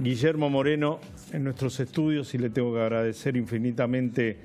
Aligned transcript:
Guillermo 0.00 0.48
Moreno 0.50 0.98
en 1.32 1.44
nuestros 1.44 1.78
estudios 1.80 2.32
y 2.34 2.38
le 2.38 2.50
tengo 2.50 2.72
que 2.74 2.80
agradecer 2.80 3.36
infinitamente 3.36 4.36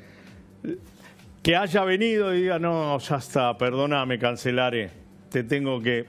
eh, 0.64 0.78
que 1.42 1.56
haya 1.56 1.84
venido 1.84 2.34
y 2.34 2.42
diga, 2.42 2.60
no, 2.60 2.98
ya 3.00 3.18
está, 3.18 3.58
perdóname, 3.58 4.18
cancelaré, 4.20 4.90
te 5.30 5.44
tengo 5.44 5.82
que 5.82 6.06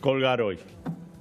colgar 0.00 0.40
hoy. 0.40 0.58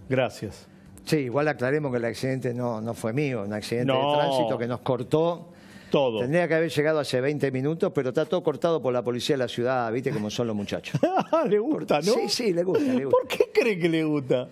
Gracias. 0.09 0.67
Sí, 1.05 1.17
igual 1.17 1.47
aclaremos 1.47 1.91
que 1.91 1.97
el 1.97 2.05
accidente 2.05 2.53
no, 2.53 2.81
no 2.81 2.93
fue 2.93 3.13
mío, 3.13 3.43
un 3.45 3.53
accidente 3.53 3.93
No. 3.93 4.11
de 4.11 4.17
tránsito 4.17 4.57
que 4.57 4.67
nos 4.67 4.79
cortó. 4.81 5.49
Todo. 5.89 6.19
Tendría 6.19 6.49
que 6.49 6.55
haber 6.55 6.69
llegado 6.69 6.99
hace 6.99 7.21
20 7.21 7.49
minutos, 7.51 7.93
pero 7.95 8.09
está 8.09 8.25
todo 8.25 8.43
cortado 8.43 8.81
por 8.81 8.91
la 8.91 9.01
policía 9.03 9.35
de 9.35 9.43
la 9.43 9.47
ciudad, 9.47 9.89
viste 9.93 10.11
cómo 10.11 10.29
son 10.29 10.47
los 10.47 10.55
muchachos. 10.55 10.99
le 11.49 11.59
gusta, 11.59 11.99
¿no? 12.01 12.13
Sí, 12.13 12.27
sí, 12.27 12.53
le 12.53 12.63
gusta, 12.63 12.83
le 12.93 13.05
gusta. 13.05 13.09
¿Por 13.21 13.27
qué 13.27 13.49
cree 13.53 13.79
que 13.79 13.87
le 13.87 14.03
gusta? 14.03 14.49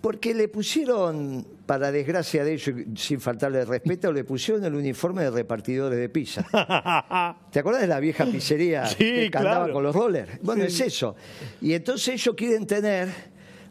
Porque 0.00 0.32
le 0.34 0.48
pusieron, 0.48 1.46
para 1.68 1.92
desgracia 1.92 2.44
de 2.44 2.54
ellos, 2.54 2.74
sin 2.96 3.20
faltarle 3.20 3.62
respeto, 3.66 4.10
le 4.10 4.24
pusieron 4.24 4.64
el 4.64 4.74
uniforme 4.74 5.22
de 5.24 5.30
repartidores 5.30 5.98
de 5.98 6.08
pizza. 6.08 6.42
¿Te 7.52 7.58
acuerdas 7.58 7.82
de 7.82 7.88
la 7.88 8.00
vieja 8.00 8.24
pizzería 8.24 8.86
Sí, 8.86 9.28
que 9.30 9.30
andaba 9.34 9.56
claro. 9.64 9.72
con 9.74 9.82
los 9.82 9.94
rollers? 9.94 10.40
Bueno, 10.40 10.62
Sí. 10.62 10.68
es 10.68 10.80
eso. 10.94 11.14
Y 11.60 11.74
entonces 11.74 12.14
ellos 12.14 12.34
quieren 12.34 12.66
tener 12.66 13.08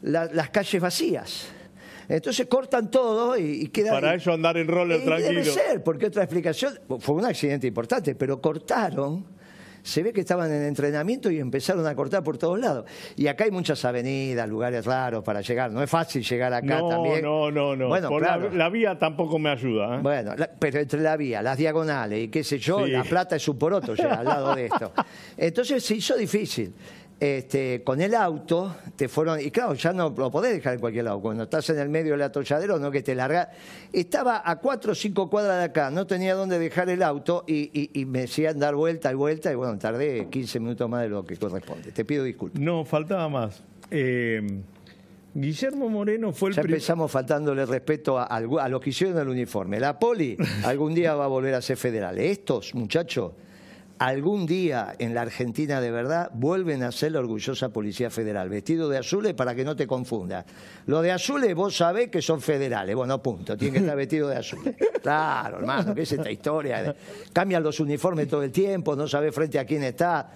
la- 0.04 0.26
las 0.26 0.52
calles 0.52 0.80
vacías. 0.80 1.48
Entonces 2.08 2.46
cortan 2.46 2.92
todo 2.92 3.36
y, 3.36 3.64
y 3.64 3.68
queda... 3.70 3.90
Para 3.94 4.14
ellos 4.14 4.28
andar 4.28 4.58
en 4.58 4.68
roller 4.68 5.02
Y 5.02 5.04
tranquilo. 5.06 5.30
Debe 5.42 5.44
ser, 5.46 5.84
porque 5.84 6.06
otra 6.06 6.22
explicación... 6.22 6.80
Fue 7.00 7.16
un 7.16 7.26
accidente 7.26 7.66
importante, 7.66 8.14
pero 8.14 8.40
cortaron... 8.40 9.26
Se 9.88 10.04
ve 10.04 10.12
que 10.12 10.20
estaban 10.20 10.52
en 10.52 10.64
entrenamiento 10.64 11.32
y 11.32 11.40
empezaron 11.40 11.88
a 11.88 11.96
cortar 11.96 12.22
por 12.22 12.38
todos 12.38 12.60
lados. 12.60 12.84
Y 13.16 13.28
acá 13.28 13.46
hay 13.46 13.52
muchas 13.52 13.86
avenidas, 13.86 14.50
lugares 14.50 14.86
raros 14.86 15.24
para 15.24 15.40
llegar. 15.40 15.72
No 15.72 15.82
es 15.82 15.90
fácil 15.90 16.24
llegar 16.24 16.54
acá 16.54 16.80
No, 16.80 16.90
también. 16.90 17.22
no, 17.22 17.50
no, 17.52 17.74
no. 17.76 17.88
Bueno, 17.88 18.10
Por 18.10 18.22
la- 18.22 18.28
claro. 18.38 18.52
la, 18.54 18.70
vía 18.70 19.00
tampoco 19.00 19.40
me 19.40 19.50
ayuda. 19.50 19.96
¿eh? 19.96 20.00
Bueno, 20.04 20.36
la- 20.36 20.50
pero 20.60 20.80
entre 20.80 21.00
la 21.00 21.16
vía, 21.16 21.42
las 21.42 21.58
diagonales 21.58 22.20
y 22.26 22.28
qué 22.28 22.44
sé 22.44 22.58
yo, 22.60 22.86
Sí. 22.86 22.92
la 22.92 23.04
plata 23.06 23.38
es 23.38 23.48
un 23.48 23.58
poroto 23.58 23.96
ya 23.96 24.16
al 24.16 24.26
lado 24.26 24.54
de 24.56 24.66
esto. 24.66 24.92
Entonces 25.38 25.82
se 25.86 25.96
hizo 25.96 26.18
difícil. 26.18 26.74
Este, 27.20 27.82
con 27.84 28.00
el 28.00 28.14
auto 28.14 28.76
te 28.96 29.08
fueron, 29.08 29.40
y 29.42 29.50
claro, 29.50 29.74
ya 29.74 29.92
no 29.92 30.14
lo 30.16 30.30
podés 30.30 30.54
dejar 30.54 30.76
en 30.76 30.80
cualquier 30.80 31.06
lado. 31.06 31.20
Cuando 31.20 31.44
estás 31.46 31.68
en 31.72 31.80
el 31.80 31.90
medio 31.90 32.12
del 32.12 32.22
atolladero, 32.22 32.78
no 32.78 32.92
que 32.92 33.02
te 33.02 33.16
larga. 33.16 33.50
Estaba 33.92 34.44
a 34.46 34.58
cuatro 34.58 34.92
o 34.92 34.96
cinco 34.96 35.28
cuadras 35.28 35.58
de 35.58 35.64
acá, 35.64 35.90
no 35.90 36.06
tenía 36.06 36.36
dónde 36.36 36.60
dejar 36.60 36.90
el 36.90 37.02
auto 37.02 37.44
y, 37.48 37.72
y- 37.74 38.02
y 38.02 38.06
me 38.06 38.20
decían 38.22 38.60
dar 38.60 38.76
vuelta 38.76 39.12
y 39.12 39.16
vuelta, 39.16 39.52
y 39.52 39.56
bueno, 39.56 39.76
tardé 39.80 40.28
15 40.30 40.60
minutos 40.60 40.88
más 40.88 41.02
de 41.02 41.10
lo 41.10 41.26
que 41.26 41.38
corresponde. 41.38 41.92
Te 41.92 42.06
pido 42.06 42.24
disculpas. 42.24 42.62
No, 42.62 42.86
faltaba 42.86 43.28
más. 43.28 43.64
Eh, 43.90 44.46
Guillermo 45.34 45.90
Moreno 45.90 46.32
fue 46.34 46.50
el 46.50 46.56
Ya 46.56 46.62
empezamos 46.62 47.12
faltándole 47.12 47.66
respeto 47.66 48.18
a, 48.20 48.26
a 48.26 48.70
los 48.70 48.80
que 48.82 48.90
hicieron 48.92 49.18
el 49.20 49.28
uniforme. 49.28 49.80
La 49.80 49.98
poli 49.98 50.38
algún 50.66 50.94
día 50.94 51.16
va 51.16 51.26
a 51.26 51.28
volver 51.28 51.56
a 51.56 51.62
ser 51.62 51.78
federal. 51.78 52.18
Estos, 52.20 52.74
muchachos, 52.76 53.32
algún 54.00 54.46
día 54.46 54.96
en 55.00 55.14
la 55.14 55.22
Argentina 55.22 55.82
de 55.82 55.92
verdad 55.92 56.30
vuelven 56.34 56.84
a 56.84 56.92
ser 56.92 57.14
la 57.14 57.20
orgullosa 57.20 57.70
Policía 57.70 58.10
Federal. 58.10 58.50
Vestido 58.50 58.90
de 58.90 58.98
azules 58.98 59.34
para 59.34 59.56
que 59.56 59.64
no 59.64 59.76
te 59.76 59.88
confundas. 59.88 60.46
Los 60.86 61.04
de 61.04 61.12
azules 61.12 61.54
vos 61.56 61.76
sabés 61.76 62.10
que 62.10 62.22
son 62.22 62.42
federales. 62.42 62.96
Bueno, 62.96 63.22
punto. 63.22 63.58
Tienen 63.58 63.74
que 63.74 63.80
estar 63.80 63.98
vestidos 63.98 64.32
de 64.32 64.38
azules. 64.38 64.76
Claro, 65.02 65.60
hermano, 65.60 65.94
¿qué 65.96 66.02
es 66.02 66.12
esta 66.12 66.32
historia? 66.32 66.96
Cambian 67.34 67.64
los 67.64 67.80
uniformes 67.80 68.28
todo 68.28 68.44
el 68.44 68.52
tiempo, 68.52 68.96
no 68.96 69.08
sabés 69.08 69.34
frente 69.34 69.60
a 69.60 69.66
quién 69.66 69.84
está. 69.84 70.32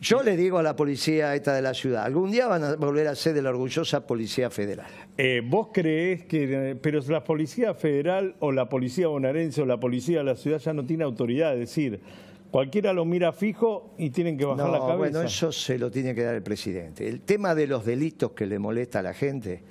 Yo 0.00 0.22
le 0.22 0.34
digo 0.34 0.56
a 0.56 0.62
la 0.62 0.74
policía 0.74 1.34
esta 1.34 1.54
de 1.54 1.60
la 1.60 1.74
ciudad, 1.74 2.04
algún 2.04 2.30
día 2.30 2.46
van 2.46 2.64
a 2.64 2.76
volver 2.76 3.06
a 3.06 3.14
ser 3.14 3.34
de 3.34 3.42
la 3.42 3.50
orgullosa 3.50 4.06
Policía 4.06 4.48
Federal. 4.48 4.86
Eh, 5.18 5.42
¿Vos 5.44 5.68
creés 5.74 6.24
que, 6.24 6.74
pero 6.80 7.00
la 7.08 7.22
policía 7.22 7.74
federal 7.74 8.34
o 8.38 8.50
la 8.50 8.66
policía 8.70 9.08
bonaerense 9.08 9.60
o 9.60 9.66
la 9.66 9.78
policía 9.78 10.18
de 10.18 10.24
la 10.24 10.36
ciudad 10.36 10.58
ya 10.58 10.72
no 10.72 10.86
tiene 10.86 11.04
autoridad? 11.04 11.52
Es 11.52 11.60
decir, 11.60 12.00
cualquiera 12.50 12.92
lo 12.92 13.04
mira 13.04 13.32
fijo 13.32 13.94
y 13.98 14.10
tienen 14.10 14.36
que 14.36 14.44
bajar 14.44 14.66
No, 14.66 14.72
la 14.72 14.78
cabeza. 14.78 14.96
bueno, 14.96 15.22
eso 15.22 15.52
se 15.52 15.78
lo 15.78 15.90
tiene 15.90 16.14
que 16.14 16.22
dar 16.22 16.34
el 16.34 16.42
presidente. 16.42 17.08
El 17.08 17.20
tema 17.22 17.54
de 17.54 17.66
los 17.66 17.84
delitos 17.84 18.32
que 18.32 18.46
le 18.46 18.58
molesta 18.58 18.98
a 18.98 19.02
la 19.02 19.14
gente, 19.14 19.62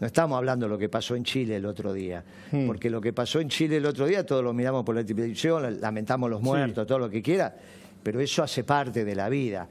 no 0.00 0.06
estamos 0.06 0.36
hablando 0.38 0.66
de 0.66 0.70
lo 0.70 0.78
que 0.78 0.88
pasó 0.88 1.14
en 1.16 1.24
Chile 1.24 1.56
el 1.56 1.66
otro 1.66 1.92
día, 1.92 2.24
Hmm. 2.52 2.66
porque 2.66 2.88
lo 2.90 3.00
que 3.00 3.12
pasó 3.12 3.40
en 3.40 3.48
Chile 3.48 3.76
el 3.76 3.86
otro 3.86 4.06
día, 4.06 4.24
todos 4.24 4.42
lo 4.42 4.52
miramos 4.52 4.84
por 4.84 4.94
la 4.94 5.04
televisión, 5.04 5.80
lamentamos 5.80 6.30
los 6.30 6.40
muertos, 6.40 6.86
todo 6.86 6.98
lo 6.98 7.10
que 7.10 7.20
quiera, 7.22 7.54
pero 8.02 8.20
eso 8.20 8.42
hace 8.42 8.64
parte 8.64 9.04
de 9.04 9.14
la 9.14 9.28
vida. 9.28 9.68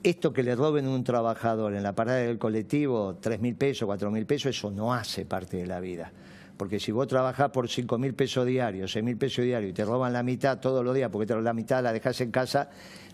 Esto 0.00 0.32
que 0.32 0.44
le 0.44 0.54
roben 0.54 0.86
a 0.86 0.90
un 0.90 1.02
trabajador 1.02 1.74
en 1.74 1.82
la 1.82 1.92
parada 1.92 2.18
del 2.18 2.38
colectivo, 2.38 3.16
tres 3.20 3.40
mil 3.40 3.56
pesos, 3.56 3.84
cuatro 3.86 4.10
mil 4.12 4.26
pesos, 4.26 4.56
eso 4.56 4.70
no 4.70 4.94
hace 4.94 5.24
parte 5.26 5.56
de 5.56 5.66
la 5.66 5.80
vida. 5.80 6.12
Porque 6.58 6.80
si 6.80 6.90
vos 6.90 7.06
trabajás 7.06 7.50
por 7.50 7.68
cinco 7.68 7.98
mil 7.98 8.14
pesos 8.14 8.44
diarios, 8.44 8.90
seis 8.90 9.04
mil 9.04 9.16
pesos 9.16 9.44
diarios 9.44 9.70
y 9.70 9.72
te 9.72 9.84
roban 9.84 10.12
la 10.12 10.24
mitad 10.24 10.58
todos 10.58 10.84
los 10.84 10.94
días 10.94 11.08
porque 11.08 11.26
te 11.26 11.40
la 11.40 11.52
mitad 11.54 11.82
la 11.82 11.92
dejas 11.92 12.20
en 12.20 12.32
casa, 12.32 12.68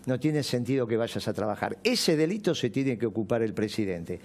no 0.07 0.19
tiene 0.19 0.41
sentido 0.41 0.87
que 0.87 0.97
vayas 0.97 1.27
a 1.27 1.33
trabajar. 1.33 1.77
Ese 1.83 2.17
delito 2.17 2.55
se 2.55 2.71
tiene 2.71 2.97
que 2.97 3.05
ocupar 3.05 3.43
el 3.43 3.53
presidente 3.53 4.19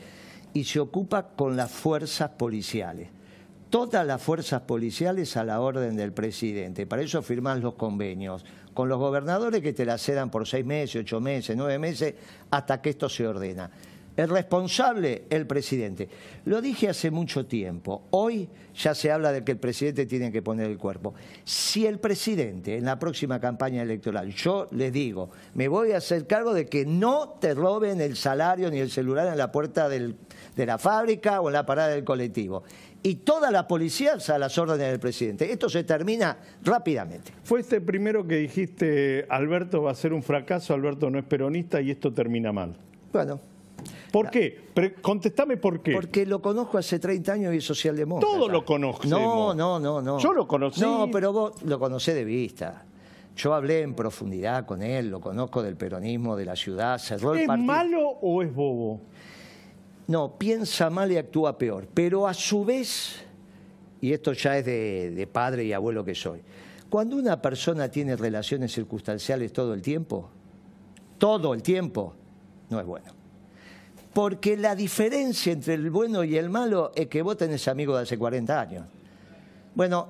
y 0.55 0.65
se 0.65 0.81
ocupa 0.81 1.29
con 1.37 1.55
las 1.55 1.71
fuerzas 1.71 2.31
policiales. 2.31 3.09
Todas 3.69 4.05
las 4.05 4.21
fuerzas 4.21 4.63
policiales 4.63 5.37
a 5.37 5.45
la 5.45 5.61
orden 5.61 5.97
del 5.97 6.13
presidente. 6.13 6.87
Para 6.87 7.03
eso 7.03 7.23
firmás 7.23 7.61
los 7.61 7.75
convenios 7.75 8.45
con 8.73 8.89
los 8.89 8.99
gobernadores 8.99 9.61
que 9.61 9.75
te 9.75 9.85
la 9.85 9.99
cedan 9.99 10.31
por 10.31 10.49
seis 10.49 10.65
meses, 10.65 11.03
ocho 11.03 11.21
meses, 11.21 11.57
nueve 11.57 11.79
meses, 11.79 12.15
hasta 12.51 12.81
que 12.81 12.91
esto 12.91 13.09
se 13.09 13.27
ordena. 13.27 13.71
El 14.17 14.29
responsable, 14.29 15.25
el 15.31 15.47
presidente. 15.47 16.09
Lo 16.45 16.61
dije 16.61 16.89
hace 16.89 17.11
mucho 17.11 17.47
tiempo. 17.47 18.03
Hoy 18.11 18.49
ya 18.75 18.95
se 18.95 19.11
habla 19.11 19.33
de 19.33 19.45
que 19.45 19.53
el 19.53 19.59
presidente 19.59 20.05
tiene 20.05 20.31
que 20.31 20.43
poner 20.43 20.69
el 20.71 20.77
cuerpo. 20.79 21.15
Si 21.45 21.87
el 21.87 21.99
presidente 21.99 22.77
en 22.77 22.85
la 22.85 22.99
próxima 22.99 23.41
campaña 23.41 23.83
electoral, 23.83 24.31
yo 24.35 24.69
les 24.73 24.93
digo, 24.93 25.31
me 25.55 25.69
voy 25.69 25.93
a 25.93 25.99
hacer 25.99 26.27
cargo 26.27 26.53
de 26.53 26.67
que 26.67 26.85
no 26.85 27.37
te 27.41 27.55
roben 27.55 28.01
el 28.01 28.17
salario 28.17 28.71
ni 28.71 28.79
el 28.79 28.91
celular 28.91 29.29
en 29.29 29.39
la 29.39 29.51
puerta 29.53 29.89
del- 29.89 30.17
de 30.57 30.67
la 30.67 30.77
fábrica 30.77 31.41
o 31.41 31.49
en 31.49 31.55
la 31.55 31.65
parada 31.65 31.89
del 31.89 32.05
colectivo. 32.05 32.63
Y 33.03 33.15
toda 33.17 33.51
la 33.51 33.67
policía 33.67 34.19
a 34.29 34.39
las 34.39 34.59
órdenes 34.59 34.91
del 34.91 35.01
presidente. 35.01 35.51
Esto 35.51 35.71
se 35.71 35.85
termina 35.85 36.37
rápidamente. 36.63 37.33
Fue 37.45 37.61
este 37.61 37.81
primero 37.81 38.27
que 38.27 38.37
dijiste, 38.37 39.25
Alberto 39.31 39.83
va 39.83 39.93
a 39.93 39.95
ser 39.95 40.13
un 40.13 40.23
fracaso, 40.23 40.75
Alberto 40.75 41.09
no 41.09 41.19
es 41.19 41.25
peronista 41.25 41.81
y 41.81 41.91
esto 41.91 42.13
termina 42.13 42.53
mal. 42.53 42.77
Bueno, 43.13 43.41
¿Por 44.13 44.31
qué? 44.31 44.59
Pre- 44.75 44.95
contestame 44.95 45.57
por 45.57 45.81
qué. 45.83 45.93
Porque 45.93 46.27
lo 46.27 46.41
conozco 46.43 46.79
hace 46.79 46.99
30 46.99 47.33
años 47.33 47.55
y 47.55 47.59
es 47.59 47.65
socialdemócrata. 47.65 48.33
Todo 48.35 48.49
lo 48.49 48.65
conocemos. 48.65 49.09
No, 49.11 49.55
no, 49.55 49.79
no, 49.79 50.03
no. 50.03 50.19
Yo 50.19 50.33
lo 50.33 50.47
conocí. 50.49 50.81
No, 50.81 51.09
pero 51.11 51.33
vos 51.33 51.63
lo 51.63 51.79
conocés 51.79 52.15
de 52.15 52.25
vista. 52.25 52.85
Yo 53.37 53.55
hablé 53.55 53.83
en 53.83 53.95
profundidad 53.95 54.67
con 54.67 54.83
él, 54.83 55.09
lo 55.11 55.21
conozco 55.21 55.63
del 55.63 55.77
peronismo, 55.77 56.37
de 56.37 56.45
la 56.45 56.57
ciudad, 56.57 56.99
cerró 56.99 57.33
el 57.35 57.41
¿Es 57.43 57.47
partido. 57.47 57.67
malo 57.67 58.09
o 58.21 58.43
es 58.43 58.53
bobo? 58.55 59.01
No, 60.09 60.37
piensa 60.37 60.91
mal 60.91 61.11
y 61.13 61.17
actúa 61.17 61.57
peor. 61.57 61.87
Pero 61.95 62.27
a 62.27 62.35
su 62.35 62.65
vez, 62.65 63.25
y 64.01 64.13
esto 64.13 64.33
ya 64.33 64.59
es 64.59 64.65
de, 64.67 65.13
de 65.13 65.27
padre 65.29 65.65
y 65.65 65.73
abuelo 65.73 66.05
que 66.05 66.15
soy, 66.17 66.41
cuando 66.91 67.17
una 67.17 67.41
persona 67.41 67.89
tiene 67.89 68.17
relaciones 68.17 68.73
circunstanciales 68.73 69.53
todo 69.53 69.73
el 69.73 69.81
tiempo, 69.81 70.29
todo 71.19 71.55
el 71.55 71.63
tiempo, 71.63 72.15
no 72.69 72.81
es 72.81 72.87
bueno. 72.87 73.13
Porque 74.13 74.57
la 74.57 74.75
diferencia 74.75 75.53
entre 75.53 75.75
el 75.75 75.91
bueno 75.91 76.25
y 76.25 76.37
el 76.37 76.51
malo 76.51 76.93
es 76.95 77.07
que 77.07 77.23
vos 77.23 77.37
tenés 77.37 77.67
amigos 77.69 77.97
de 77.97 78.03
hace 78.03 78.19
40 78.19 78.61
años. 78.61 78.87
Bueno, 79.75 80.09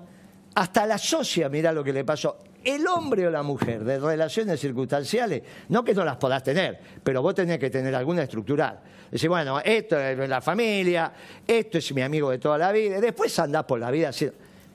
hasta 0.54 0.86
la 0.86 0.98
socia, 0.98 1.48
mirá 1.48 1.72
lo 1.72 1.84
que 1.84 1.92
le 1.92 2.04
pasó. 2.04 2.38
El 2.62 2.86
hombre 2.86 3.26
o 3.26 3.30
la 3.30 3.42
mujer 3.42 3.84
de 3.84 3.98
relaciones 3.98 4.60
circunstanciales, 4.60 5.42
no 5.68 5.82
que 5.82 5.94
no 5.94 6.04
las 6.04 6.16
podás 6.16 6.42
tener, 6.42 6.78
pero 7.02 7.22
vos 7.22 7.34
tenés 7.34 7.58
que 7.58 7.70
tener 7.70 7.94
alguna 7.94 8.22
estructural. 8.22 8.80
Decir, 9.10 9.28
bueno, 9.28 9.60
esto 9.60 9.98
es 9.98 10.28
la 10.28 10.40
familia, 10.40 11.12
esto 11.46 11.78
es 11.78 11.92
mi 11.94 12.02
amigo 12.02 12.30
de 12.30 12.38
toda 12.38 12.58
la 12.58 12.70
vida, 12.70 12.98
y 12.98 13.00
después 13.00 13.38
andás 13.38 13.64
por 13.64 13.80
la 13.80 13.90
vida 13.90 14.10
así. 14.10 14.30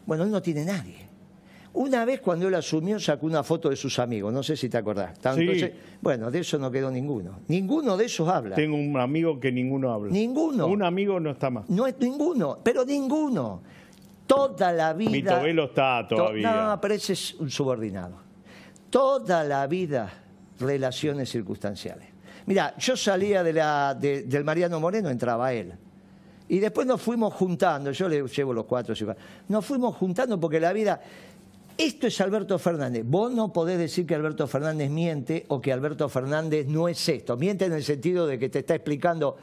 Bueno, 0.05 0.23
él 0.23 0.31
no 0.31 0.41
tiene 0.41 0.65
nadie. 0.65 1.04
Una 1.75 2.05
vez 2.05 2.21
cuando 2.21 2.47
él 2.47 2.55
asumió 2.55 2.99
sacó 2.99 3.25
una 3.25 3.43
foto 3.43 3.69
de 3.69 3.75
sus 3.75 3.99
amigos, 3.99 4.31
no 4.33 4.41
sé 4.41 4.55
si 4.55 4.69
te 4.69 4.77
acordás. 4.77 5.17
Sí. 5.35 5.69
bueno, 6.01 6.31
de 6.31 6.39
eso 6.39 6.57
no 6.57 6.71
quedó 6.71 6.89
ninguno. 6.89 7.39
Ninguno 7.49 7.97
de 7.97 8.05
esos 8.05 8.27
habla. 8.29 8.55
Tengo 8.55 8.77
un 8.77 8.97
amigo 8.97 9.39
que 9.39 9.51
ninguno 9.51 9.91
habla. 9.91 10.11
Ninguno. 10.11 10.67
Un 10.67 10.83
amigo 10.83 11.19
no 11.19 11.31
está 11.31 11.49
más. 11.49 11.69
No 11.69 11.85
es 11.85 11.95
ninguno, 11.99 12.59
pero 12.63 12.85
ninguno. 12.85 13.61
Toda 14.25 14.71
la 14.71 14.93
vida. 14.93 15.11
Vito 15.11 15.41
Velo 15.41 15.65
está 15.65 16.07
To- 16.07 16.15
todavía. 16.15 16.51
No, 16.69 16.81
pero 16.81 16.93
ese 16.93 17.13
es 17.13 17.33
un 17.35 17.49
subordinado. 17.51 18.15
Toda 18.89 19.43
la 19.43 19.67
vida, 19.67 20.09
relaciones 20.59 21.29
circunstanciales. 21.29 22.07
Mira, 22.45 22.73
yo 22.77 22.95
salía 22.95 23.43
de 23.43 23.53
la, 23.53 23.93
de- 23.99 24.23
del 24.23 24.43
Mariano 24.43 24.79
Moreno, 24.79 25.09
entraba 25.09 25.51
él. 25.53 25.73
Y 26.47 26.59
después 26.59 26.85
nos 26.87 27.01
fuimos 27.01 27.33
juntando, 27.33 27.91
yo 27.91 28.07
le 28.07 28.23
llevo 28.27 28.53
los 28.53 28.65
cuatro, 28.65 28.95
cinco, 28.95 29.15
nos 29.49 29.65
fuimos 29.65 29.95
juntando 29.95 30.39
porque 30.39 30.59
la 30.59 30.71
vida, 30.73 31.01
esto 31.77 32.07
es 32.07 32.21
Alberto 32.21 32.57
Fernández. 32.57 33.03
Vos 33.05 33.31
no 33.31 33.51
podés 33.51 33.77
decir 33.77 34.05
que 34.05 34.15
Alberto 34.15 34.47
Fernández 34.47 34.89
miente 34.89 35.45
o 35.49 35.61
que 35.61 35.73
Alberto 35.73 36.07
Fernández 36.09 36.67
no 36.67 36.87
es 36.87 37.07
esto. 37.09 37.37
Miente 37.37 37.65
en 37.65 37.73
el 37.73 37.83
sentido 37.83 38.27
de 38.27 38.39
que 38.39 38.49
te 38.49 38.59
está 38.59 38.75
explicando, 38.75 39.37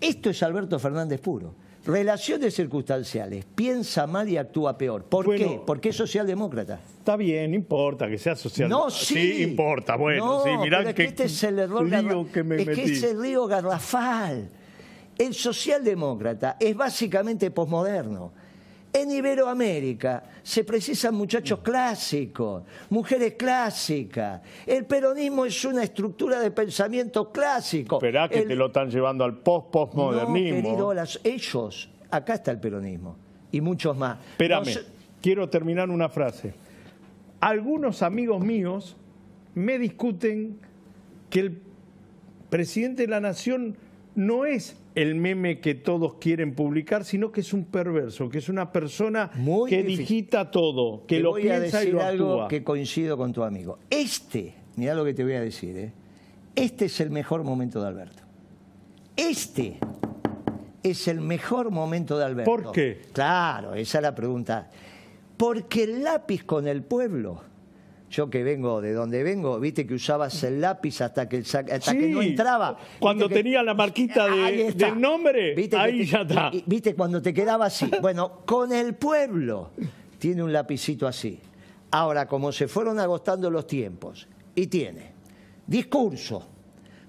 esto 0.00 0.30
es 0.30 0.42
Alberto 0.42 0.78
Fernández 0.78 1.20
puro. 1.20 1.54
Relaciones 1.84 2.54
circunstanciales. 2.54 3.46
Piensa 3.54 4.06
mal 4.06 4.28
y 4.28 4.36
actúa 4.36 4.76
peor. 4.76 5.04
¿Por 5.04 5.34
qué? 5.34 5.58
Porque 5.64 5.88
es 5.88 5.96
socialdemócrata. 5.96 6.80
Está 6.98 7.16
bien, 7.16 7.54
importa 7.54 8.08
que 8.08 8.18
sea 8.18 8.36
socialdemócrata. 8.36 8.90
No, 8.90 8.90
sí. 8.90 9.42
importa. 9.42 9.96
Bueno, 9.96 10.42
sí, 10.44 10.50
mirá 10.60 10.92
que, 10.92 11.04
este 11.04 11.24
es 11.24 11.42
el 11.44 11.60
error 11.60 11.88
que 12.30 12.42
me 12.42 12.60
Es 12.60 12.68
que 12.68 12.84
es 12.84 13.02
el 13.04 13.20
río 13.20 13.46
garrafal. 13.46 14.50
El 15.16 15.32
socialdemócrata 15.32 16.58
es 16.60 16.76
básicamente 16.76 17.50
posmoderno. 17.50 18.32
En 18.98 19.12
Iberoamérica 19.12 20.24
se 20.42 20.64
precisan 20.64 21.14
muchachos 21.14 21.60
clásicos, 21.60 22.64
mujeres 22.90 23.34
clásicas. 23.34 24.40
El 24.66 24.86
peronismo 24.86 25.44
es 25.44 25.64
una 25.64 25.84
estructura 25.84 26.40
de 26.40 26.50
pensamiento 26.50 27.30
clásico. 27.30 27.96
Esperá 27.98 28.28
que 28.28 28.42
te 28.42 28.56
lo 28.56 28.66
están 28.66 28.90
llevando 28.90 29.22
al 29.22 29.38
post-postmodernismo. 29.38 30.76
No, 30.76 30.92
ellos, 31.22 31.90
acá 32.10 32.34
está 32.34 32.50
el 32.50 32.58
peronismo 32.58 33.16
y 33.52 33.60
muchos 33.60 33.96
más. 33.96 34.18
Espérame, 34.32 34.80
quiero 35.22 35.48
terminar 35.48 35.90
una 35.90 36.08
frase. 36.08 36.54
Algunos 37.38 38.02
amigos 38.02 38.40
míos 38.40 38.96
me 39.54 39.78
discuten 39.78 40.58
que 41.30 41.38
el 41.38 41.62
presidente 42.50 43.02
de 43.02 43.08
la 43.08 43.20
Nación 43.20 43.76
no 44.16 44.44
es 44.44 44.76
el 44.98 45.14
meme 45.14 45.60
que 45.60 45.76
todos 45.76 46.14
quieren 46.14 46.56
publicar, 46.56 47.04
sino 47.04 47.30
que 47.30 47.42
es 47.42 47.52
un 47.52 47.66
perverso, 47.66 48.28
que 48.28 48.38
es 48.38 48.48
una 48.48 48.72
persona 48.72 49.30
que 49.68 49.84
digita 49.84 50.50
todo, 50.50 51.06
que 51.06 51.20
lo 51.20 51.34
piensa 51.34 51.84
y 51.84 51.92
lo 51.92 52.02
algo 52.02 52.48
que 52.48 52.64
coincido 52.64 53.16
con 53.16 53.32
tu 53.32 53.44
amigo. 53.44 53.78
Este, 53.90 54.54
mira 54.74 54.94
lo 54.94 55.04
que 55.04 55.14
te 55.14 55.22
voy 55.22 55.34
a 55.34 55.40
decir, 55.40 55.76
¿eh? 55.76 55.92
este 56.56 56.86
es 56.86 57.00
el 57.00 57.10
mejor 57.10 57.44
momento 57.44 57.80
de 57.80 57.86
Alberto. 57.86 58.24
Este 59.16 59.78
es 60.82 61.06
el 61.06 61.20
mejor 61.20 61.70
momento 61.70 62.18
de 62.18 62.24
Alberto. 62.24 62.50
¿Por 62.50 62.72
qué? 62.72 63.02
Claro, 63.12 63.74
esa 63.74 63.98
es 63.98 64.02
la 64.02 64.16
pregunta. 64.16 64.68
Porque 65.36 65.84
el 65.84 66.02
lápiz 66.02 66.42
con 66.42 66.66
el 66.66 66.82
pueblo 66.82 67.42
yo 68.10 68.30
que 68.30 68.42
vengo 68.42 68.80
de 68.80 68.92
donde 68.92 69.22
vengo, 69.22 69.60
viste 69.60 69.86
que 69.86 69.94
usabas 69.94 70.42
el 70.44 70.60
lápiz 70.60 71.00
hasta 71.00 71.28
que, 71.28 71.38
hasta 71.38 71.92
que 71.92 72.08
no 72.08 72.22
entraba. 72.22 72.78
Cuando 72.98 73.28
tenía 73.28 73.62
la 73.62 73.74
marquita 73.74 74.26
de, 74.26 74.72
del 74.72 75.00
nombre, 75.00 75.54
ahí 75.76 76.04
ya 76.06 76.22
está. 76.22 76.50
Viste 76.66 76.94
cuando 76.94 77.20
te 77.20 77.34
quedaba 77.34 77.66
así. 77.66 77.90
Bueno, 78.00 78.40
con 78.46 78.72
el 78.72 78.94
pueblo 78.94 79.70
tiene 80.18 80.42
un 80.42 80.52
lapicito 80.52 81.06
así. 81.06 81.38
Ahora, 81.90 82.26
como 82.26 82.52
se 82.52 82.68
fueron 82.68 82.98
agotando 82.98 83.50
los 83.50 83.66
tiempos, 83.66 84.28
y 84.54 84.66
tiene 84.66 85.12
discurso, 85.66 86.44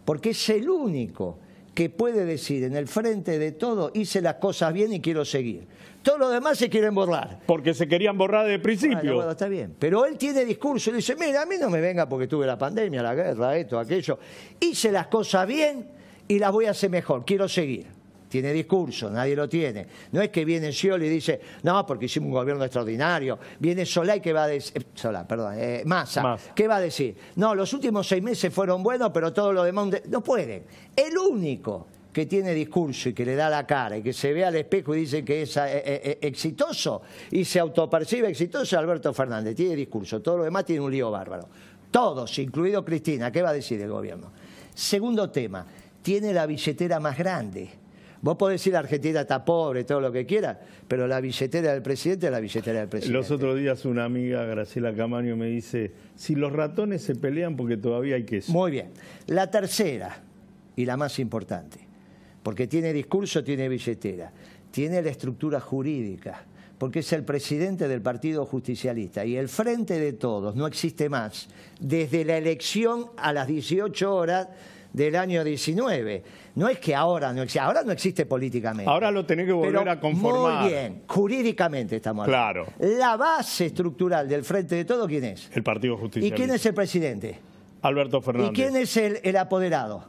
porque 0.05 0.31
es 0.31 0.49
el 0.49 0.69
único 0.69 1.39
que 1.79 1.89
puede 1.89 2.25
decir 2.25 2.65
en 2.65 2.75
el 2.75 2.89
frente 2.89 3.39
de 3.39 3.53
todo, 3.53 3.89
hice 3.93 4.21
las 4.21 4.35
cosas 4.35 4.73
bien 4.73 4.91
y 4.91 4.99
quiero 4.99 5.23
seguir. 5.23 5.65
Todos 6.03 6.19
los 6.19 6.29
demás 6.29 6.57
se 6.57 6.69
quieren 6.69 6.93
borrar. 6.93 7.39
Porque 7.45 7.73
se 7.73 7.87
querían 7.87 8.17
borrar 8.17 8.45
de 8.47 8.59
principio. 8.59 9.15
Bueno, 9.15 9.31
está 9.31 9.47
bien. 9.47 9.77
Pero 9.79 10.05
él 10.05 10.17
tiene 10.17 10.43
discurso 10.43 10.89
y 10.89 10.95
dice, 10.95 11.15
mira, 11.15 11.43
a 11.43 11.45
mí 11.45 11.55
no 11.57 11.69
me 11.69 11.79
venga 11.79 12.09
porque 12.09 12.27
tuve 12.27 12.45
la 12.45 12.57
pandemia, 12.57 13.01
la 13.01 13.15
guerra, 13.15 13.55
esto, 13.55 13.79
aquello. 13.79 14.19
Hice 14.59 14.91
las 14.91 15.07
cosas 15.07 15.47
bien 15.47 15.87
y 16.27 16.37
las 16.37 16.51
voy 16.51 16.65
a 16.65 16.71
hacer 16.71 16.89
mejor, 16.89 17.23
quiero 17.23 17.47
seguir. 17.47 17.98
Tiene 18.29 18.53
discurso, 18.53 19.09
nadie 19.09 19.35
lo 19.35 19.49
tiene. 19.49 19.87
No 20.11 20.21
es 20.21 20.29
que 20.29 20.45
viene 20.45 20.71
Scioli 20.71 21.07
y 21.07 21.09
dice, 21.09 21.41
no, 21.63 21.83
porque 21.85 22.05
hicimos 22.05 22.27
un 22.27 22.33
gobierno 22.33 22.63
extraordinario. 22.63 23.39
Viene 23.57 23.85
Solá 23.85 24.19
que 24.19 24.31
va 24.31 24.43
a 24.43 24.47
decir, 24.47 24.81
eh, 24.81 24.85
Solá, 24.93 25.27
perdón, 25.27 25.55
eh, 25.57 25.81
Massa, 25.85 26.37
¿qué 26.53 26.67
va 26.67 26.75
a 26.75 26.81
decir? 26.81 27.15
No, 27.35 27.55
los 27.55 27.73
últimos 27.73 28.07
seis 28.07 28.21
meses 28.21 28.53
fueron 28.53 28.83
buenos, 28.83 29.09
pero 29.11 29.33
todo 29.33 29.51
lo 29.51 29.63
demás... 29.63 29.89
No 30.09 30.21
pueden. 30.21 30.63
El 30.95 31.17
único 31.17 31.87
que 32.13 32.27
tiene 32.27 32.53
discurso 32.53 33.09
y 33.09 33.13
que 33.13 33.25
le 33.25 33.35
da 33.35 33.49
la 33.49 33.65
cara 33.65 33.97
y 33.97 34.03
que 34.03 34.13
se 34.13 34.31
ve 34.31 34.45
al 34.45 34.55
espejo 34.55 34.93
y 34.93 35.01
dice 35.01 35.25
que 35.25 35.41
es 35.43 35.57
eh, 35.57 36.19
exitoso 36.21 37.01
y 37.31 37.43
se 37.45 37.59
autopercibe 37.59 38.29
exitoso, 38.29 38.77
Alberto 38.77 39.11
Fernández. 39.11 39.55
Tiene 39.55 39.75
discurso, 39.75 40.21
todo 40.21 40.37
lo 40.37 40.43
demás 40.43 40.65
tiene 40.65 40.81
un 40.81 40.91
lío 40.91 41.09
bárbaro. 41.09 41.49
Todos, 41.89 42.37
incluido 42.37 42.85
Cristina, 42.85 43.31
¿qué 43.31 43.41
va 43.41 43.49
a 43.49 43.53
decir 43.53 43.81
el 43.81 43.89
gobierno? 43.89 44.31
Segundo 44.75 45.31
tema, 45.31 45.65
tiene 46.03 46.31
la 46.31 46.45
billetera 46.45 46.99
más 46.99 47.17
grande. 47.17 47.78
Vos 48.21 48.35
podés 48.37 48.59
decir 48.59 48.73
la 48.73 48.79
Argentina 48.79 49.21
está 49.21 49.45
pobre, 49.45 49.83
todo 49.83 50.01
lo 50.01 50.11
que 50.11 50.25
quiera, 50.25 50.59
pero 50.87 51.07
la 51.07 51.21
billetera 51.21 51.73
del 51.73 51.81
presidente 51.81 52.25
es 52.25 52.31
la 52.31 52.39
billetera 52.39 52.79
del 52.79 52.89
presidente. 52.89 53.17
Los 53.17 53.31
otros 53.31 53.57
días 53.57 53.85
una 53.85 54.05
amiga, 54.05 54.43
Graciela 54.43 54.93
Camaño, 54.93 55.35
me 55.35 55.47
dice, 55.47 55.91
si 56.15 56.35
los 56.35 56.51
ratones 56.51 57.01
se 57.01 57.15
pelean 57.15 57.55
porque 57.55 57.77
todavía 57.77 58.15
hay 58.15 58.23
queso. 58.23 58.51
Muy 58.51 58.71
bien. 58.71 58.91
La 59.27 59.49
tercera 59.49 60.21
y 60.75 60.85
la 60.85 60.97
más 60.97 61.19
importante 61.19 61.89
porque 62.43 62.67
tiene 62.67 62.93
discurso, 62.93 63.43
tiene 63.43 63.69
billetera, 63.69 64.31
tiene 64.71 65.01
la 65.01 65.09
estructura 65.09 65.59
jurídica, 65.59 66.43
porque 66.77 66.99
es 66.99 67.13
el 67.13 67.23
presidente 67.23 67.87
del 67.87 68.01
Partido 68.01 68.45
Justicialista 68.45 69.25
y 69.25 69.35
el 69.35 69.49
frente 69.49 69.99
de 69.99 70.13
todos 70.13 70.55
no 70.55 70.65
existe 70.65 71.09
más 71.09 71.49
desde 71.79 72.23
la 72.23 72.37
elección 72.37 73.07
a 73.17 73.33
las 73.33 73.47
18 73.47 74.15
horas 74.15 74.47
del 74.93 75.15
año 75.15 75.43
19. 75.43 76.23
No 76.55 76.67
es 76.67 76.79
que 76.79 76.95
ahora 76.95 77.31
no 77.33 77.41
existe, 77.41 77.59
ahora 77.59 77.83
no 77.83 77.91
existe 77.91 78.25
políticamente. 78.25 78.89
Ahora 78.89 79.11
lo 79.11 79.25
tenés 79.25 79.45
que 79.45 79.53
volver 79.53 79.87
a 79.87 79.99
conformar. 79.99 80.61
Muy 80.61 80.69
bien, 80.69 81.03
jurídicamente 81.07 81.97
estamos 81.97 82.27
hablando. 82.27 82.65
Claro. 82.65 82.97
La 82.97 83.15
base 83.17 83.67
estructural 83.67 84.27
del 84.27 84.43
Frente 84.43 84.75
de 84.75 84.85
Todo, 84.85 85.07
¿quién 85.07 85.23
es? 85.25 85.49
El 85.53 85.63
Partido 85.63 85.97
Justicialista. 85.97 86.35
¿Y 86.35 86.37
quién 86.37 86.55
es 86.55 86.65
el 86.65 86.73
presidente? 86.73 87.39
Alberto 87.81 88.21
Fernández. 88.21 88.51
¿Y 88.51 88.53
quién 88.55 88.75
es 88.75 88.97
el, 88.97 89.19
el 89.23 89.37
apoderado? 89.37 90.05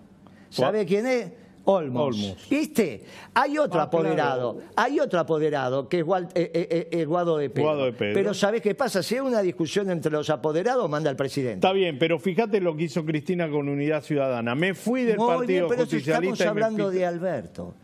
¿Sabe 0.48 0.84
quién 0.84 1.06
es? 1.06 1.32
Olmos. 1.70 2.48
¿Viste? 2.50 3.04
Hay 3.34 3.58
otro 3.58 3.80
ah, 3.80 3.84
apoderado, 3.84 4.58
hay 4.76 5.00
otro 5.00 5.20
apoderado 5.20 5.88
que 5.88 6.00
es 6.00 6.06
eh, 6.34 6.50
eh, 6.54 6.88
eh, 6.90 7.04
Guado, 7.04 7.38
de 7.38 7.50
Pedro. 7.50 7.92
Pero 7.96 8.34
¿sabés 8.34 8.60
qué 8.60 8.74
pasa? 8.74 9.02
Si 9.02 9.14
hay 9.14 9.20
una 9.20 9.40
discusión 9.40 9.90
entre 9.90 10.12
los 10.12 10.30
apoderados, 10.30 10.88
manda 10.90 11.10
al 11.10 11.16
presidente. 11.16 11.66
Está 11.66 11.72
bien, 11.72 11.98
pero 11.98 12.18
fíjate 12.18 12.60
lo 12.60 12.76
que 12.76 12.84
hizo 12.84 13.04
Cristina 13.04 13.48
con 13.48 13.68
Unidad 13.68 14.02
Ciudadana. 14.02 14.54
Me 14.54 14.74
fui 14.74 15.04
del 15.04 15.16
Partido 15.16 15.68
pero 15.68 15.82
Justicialista. 15.82 16.44
Estamos 16.44 16.50
hablando 16.50 16.90
de 16.90 17.06
Alberto. 17.06 17.74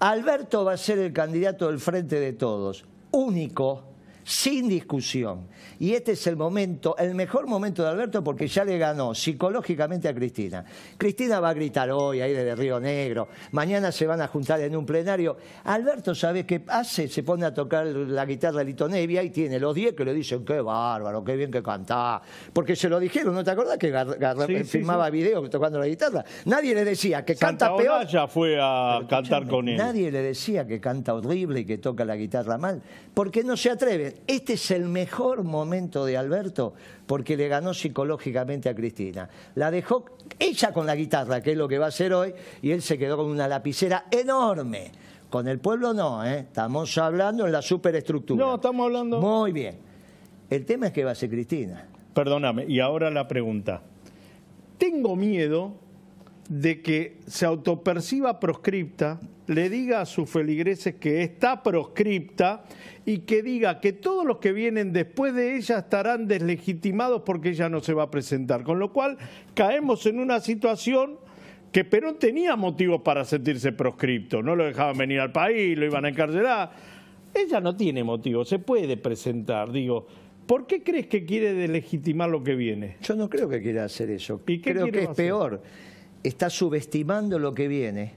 Alberto 0.00 0.64
va 0.64 0.72
a 0.72 0.76
ser 0.76 0.98
el 0.98 1.12
candidato 1.12 1.68
del 1.68 1.78
Frente 1.78 2.18
de 2.18 2.32
Todos, 2.32 2.84
único 3.12 3.93
sin 4.24 4.68
discusión. 4.68 5.48
Y 5.78 5.92
este 5.92 6.12
es 6.12 6.26
el 6.26 6.36
momento, 6.36 6.96
el 6.98 7.14
mejor 7.14 7.46
momento 7.46 7.82
de 7.82 7.90
Alberto 7.90 8.24
porque 8.24 8.46
ya 8.48 8.64
le 8.64 8.78
ganó 8.78 9.14
psicológicamente 9.14 10.08
a 10.08 10.14
Cristina. 10.14 10.64
Cristina 10.96 11.40
va 11.40 11.50
a 11.50 11.54
gritar 11.54 11.90
hoy 11.90 12.20
ahí 12.20 12.32
desde 12.32 12.54
Río 12.54 12.80
Negro, 12.80 13.28
mañana 13.52 13.92
se 13.92 14.06
van 14.06 14.20
a 14.20 14.28
juntar 14.28 14.60
en 14.60 14.74
un 14.76 14.86
plenario. 14.86 15.36
Alberto, 15.64 16.14
¿sabe 16.14 16.46
qué 16.46 16.62
hace? 16.68 17.08
Se 17.08 17.22
pone 17.22 17.44
a 17.44 17.52
tocar 17.52 17.86
la 17.86 18.24
guitarra 18.24 18.58
de 18.58 18.64
Lito 18.64 18.88
Nevia 18.88 19.22
y 19.22 19.30
tiene 19.30 19.58
los 19.58 19.74
10 19.74 19.94
que 19.94 20.04
le 20.04 20.14
dicen, 20.14 20.44
qué 20.44 20.60
bárbaro, 20.60 21.22
qué 21.24 21.36
bien 21.36 21.50
que 21.50 21.62
canta. 21.62 22.22
Porque 22.52 22.76
se 22.76 22.88
lo 22.88 22.98
dijeron, 22.98 23.34
¿no 23.34 23.44
te 23.44 23.50
acordás 23.50 23.78
que 23.78 23.90
Gar 23.90 24.64
filmaba 24.64 25.10
videos 25.10 25.48
tocando 25.50 25.78
la 25.78 25.86
guitarra? 25.86 26.24
Nadie 26.46 26.74
le 26.74 26.84
decía 26.84 27.24
que 27.24 27.36
canta 27.36 27.76
peor. 27.76 28.06
ya 28.06 28.26
fue 28.26 28.58
a 28.60 29.00
cantar 29.08 29.46
con 29.46 29.68
él. 29.68 29.76
Nadie 29.76 30.10
le 30.10 30.22
decía 30.22 30.66
que 30.66 30.80
canta 30.80 31.14
horrible 31.14 31.60
y 31.60 31.64
que 31.64 31.78
toca 31.78 32.04
la 32.04 32.16
guitarra 32.16 32.58
mal, 32.58 32.82
porque 33.12 33.42
no 33.42 33.56
se 33.56 33.70
este 34.26 34.54
es 34.54 34.70
el 34.70 34.84
mejor 34.84 35.44
momento 35.44 36.04
de 36.04 36.16
Alberto 36.16 36.74
porque 37.06 37.36
le 37.36 37.48
ganó 37.48 37.74
psicológicamente 37.74 38.68
a 38.68 38.74
Cristina. 38.74 39.28
La 39.54 39.70
dejó 39.70 40.04
ella 40.38 40.72
con 40.72 40.86
la 40.86 40.96
guitarra, 40.96 41.40
que 41.40 41.52
es 41.52 41.56
lo 41.56 41.68
que 41.68 41.78
va 41.78 41.86
a 41.86 41.88
hacer 41.88 42.12
hoy, 42.12 42.34
y 42.62 42.70
él 42.70 42.82
se 42.82 42.98
quedó 42.98 43.16
con 43.16 43.26
una 43.26 43.48
lapicera 43.48 44.06
enorme. 44.10 44.90
Con 45.30 45.48
el 45.48 45.58
pueblo 45.58 45.92
no, 45.92 46.24
¿eh? 46.24 46.40
estamos 46.40 46.96
hablando 46.98 47.44
en 47.46 47.52
la 47.52 47.62
superestructura. 47.62 48.44
No, 48.44 48.54
estamos 48.54 48.86
hablando. 48.86 49.20
Muy 49.20 49.52
bien. 49.52 49.76
El 50.48 50.64
tema 50.64 50.86
es 50.86 50.92
que 50.92 51.04
va 51.04 51.10
a 51.10 51.14
ser 51.14 51.30
Cristina. 51.30 51.86
Perdóname, 52.14 52.64
y 52.68 52.80
ahora 52.80 53.10
la 53.10 53.26
pregunta. 53.26 53.82
Tengo 54.78 55.16
miedo 55.16 55.83
de 56.48 56.82
que 56.82 57.18
se 57.26 57.46
autoperciba 57.46 58.38
proscripta, 58.38 59.20
le 59.46 59.68
diga 59.68 60.00
a 60.00 60.06
sus 60.06 60.28
feligreses 60.28 60.94
que 60.96 61.22
está 61.22 61.62
proscripta 61.62 62.64
y 63.04 63.18
que 63.18 63.42
diga 63.42 63.80
que 63.80 63.92
todos 63.92 64.24
los 64.24 64.38
que 64.38 64.52
vienen 64.52 64.92
después 64.92 65.34
de 65.34 65.56
ella 65.56 65.78
estarán 65.78 66.26
deslegitimados 66.26 67.22
porque 67.22 67.50
ella 67.50 67.68
no 67.68 67.80
se 67.80 67.92
va 67.92 68.04
a 68.04 68.10
presentar. 68.10 68.62
Con 68.62 68.78
lo 68.78 68.92
cual 68.92 69.18
caemos 69.54 70.06
en 70.06 70.18
una 70.18 70.40
situación 70.40 71.18
que 71.72 71.84
Perón 71.84 72.18
tenía 72.18 72.56
motivos 72.56 73.02
para 73.02 73.24
sentirse 73.24 73.72
proscripto, 73.72 74.42
no 74.42 74.54
lo 74.54 74.64
dejaban 74.64 74.96
venir 74.96 75.20
al 75.20 75.32
país, 75.32 75.76
lo 75.76 75.86
iban 75.86 76.04
a 76.04 76.08
encarcelar. 76.08 76.70
Ella 77.34 77.60
no 77.60 77.76
tiene 77.76 78.04
motivos, 78.04 78.48
se 78.48 78.58
puede 78.58 78.96
presentar, 78.96 79.72
digo. 79.72 80.06
¿Por 80.46 80.66
qué 80.66 80.82
crees 80.82 81.06
que 81.06 81.24
quiere 81.24 81.54
deslegitimar 81.54 82.28
lo 82.28 82.44
que 82.44 82.54
viene? 82.54 82.98
Yo 83.00 83.16
no 83.16 83.30
creo 83.30 83.48
que 83.48 83.62
quiera 83.62 83.84
hacer 83.84 84.10
eso. 84.10 84.42
creo 84.44 84.90
que 84.90 85.04
es 85.04 85.08
peor 85.08 85.62
está 86.24 86.50
subestimando 86.50 87.38
lo 87.38 87.54
que 87.54 87.68
viene 87.68 88.14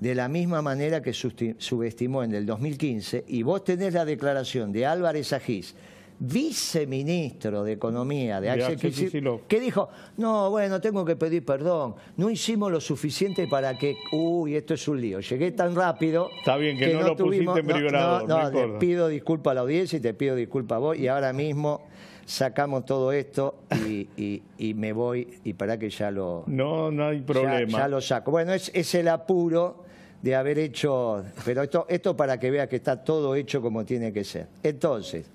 de 0.00 0.14
la 0.14 0.28
misma 0.28 0.62
manera 0.62 1.02
que 1.02 1.12
subestimó 1.12 2.24
en 2.24 2.34
el 2.34 2.46
2015, 2.46 3.24
y 3.28 3.42
vos 3.42 3.62
tenés 3.64 3.92
la 3.92 4.06
declaración 4.06 4.72
de 4.72 4.86
Álvarez 4.86 5.32
Agís 5.34 5.74
viceministro 6.20 7.64
de 7.64 7.72
Economía 7.72 8.40
de 8.40 8.50
Axel 8.50 8.76
Kicillof, 8.78 9.42
que 9.48 9.58
dijo, 9.58 9.88
no, 10.18 10.50
bueno, 10.50 10.80
tengo 10.80 11.04
que 11.04 11.16
pedir 11.16 11.44
perdón, 11.44 11.94
no 12.16 12.30
hicimos 12.30 12.70
lo 12.70 12.80
suficiente 12.80 13.46
para 13.48 13.76
que, 13.76 13.96
uy, 14.12 14.54
esto 14.54 14.74
es 14.74 14.86
un 14.86 15.00
lío, 15.00 15.20
llegué 15.20 15.52
tan 15.52 15.74
rápido 15.74 16.30
Está 16.38 16.56
bien, 16.56 16.78
que 16.78 16.92
no 16.92 17.02
lo 17.02 17.16
pusiste 17.16 17.60
en 17.60 17.66
no, 17.92 18.26
no, 18.26 18.78
pido 18.78 19.08
disculpas 19.08 19.52
a 19.52 19.54
la 19.54 19.60
audiencia 19.62 19.96
y 19.96 20.00
te 20.00 20.14
pido 20.14 20.36
disculpas 20.36 20.76
a 20.76 20.78
vos 20.78 20.96
y 20.98 21.08
ahora 21.08 21.32
mismo 21.32 21.86
sacamos 22.26 22.84
todo 22.84 23.10
esto 23.12 23.56
y, 23.88 24.06
y- 24.16 24.42
y 24.58 24.74
me 24.74 24.92
voy 24.92 25.26
y 25.42 25.54
para 25.54 25.78
que 25.78 25.90
ya 25.90 26.10
lo, 26.10 26.44
No, 26.46 26.90
no 26.90 27.08
hay 27.08 27.20
ya, 27.20 27.26
problema. 27.26 27.78
ya 27.78 27.88
lo 27.88 28.00
saco. 28.00 28.30
Bueno, 28.30 28.52
es, 28.52 28.70
es 28.74 28.94
el 28.94 29.08
apuro 29.08 29.84
de 30.22 30.36
haber 30.36 30.58
hecho, 30.58 31.24
pero 31.44 31.62
esto, 31.62 31.86
esto 31.88 32.14
para 32.16 32.38
que 32.38 32.50
vea 32.50 32.68
que 32.68 32.76
está 32.76 33.02
todo 33.02 33.34
hecho 33.34 33.60
como 33.62 33.84
tiene 33.84 34.12
que 34.12 34.22
ser. 34.22 34.46
Entonces, 34.62 35.26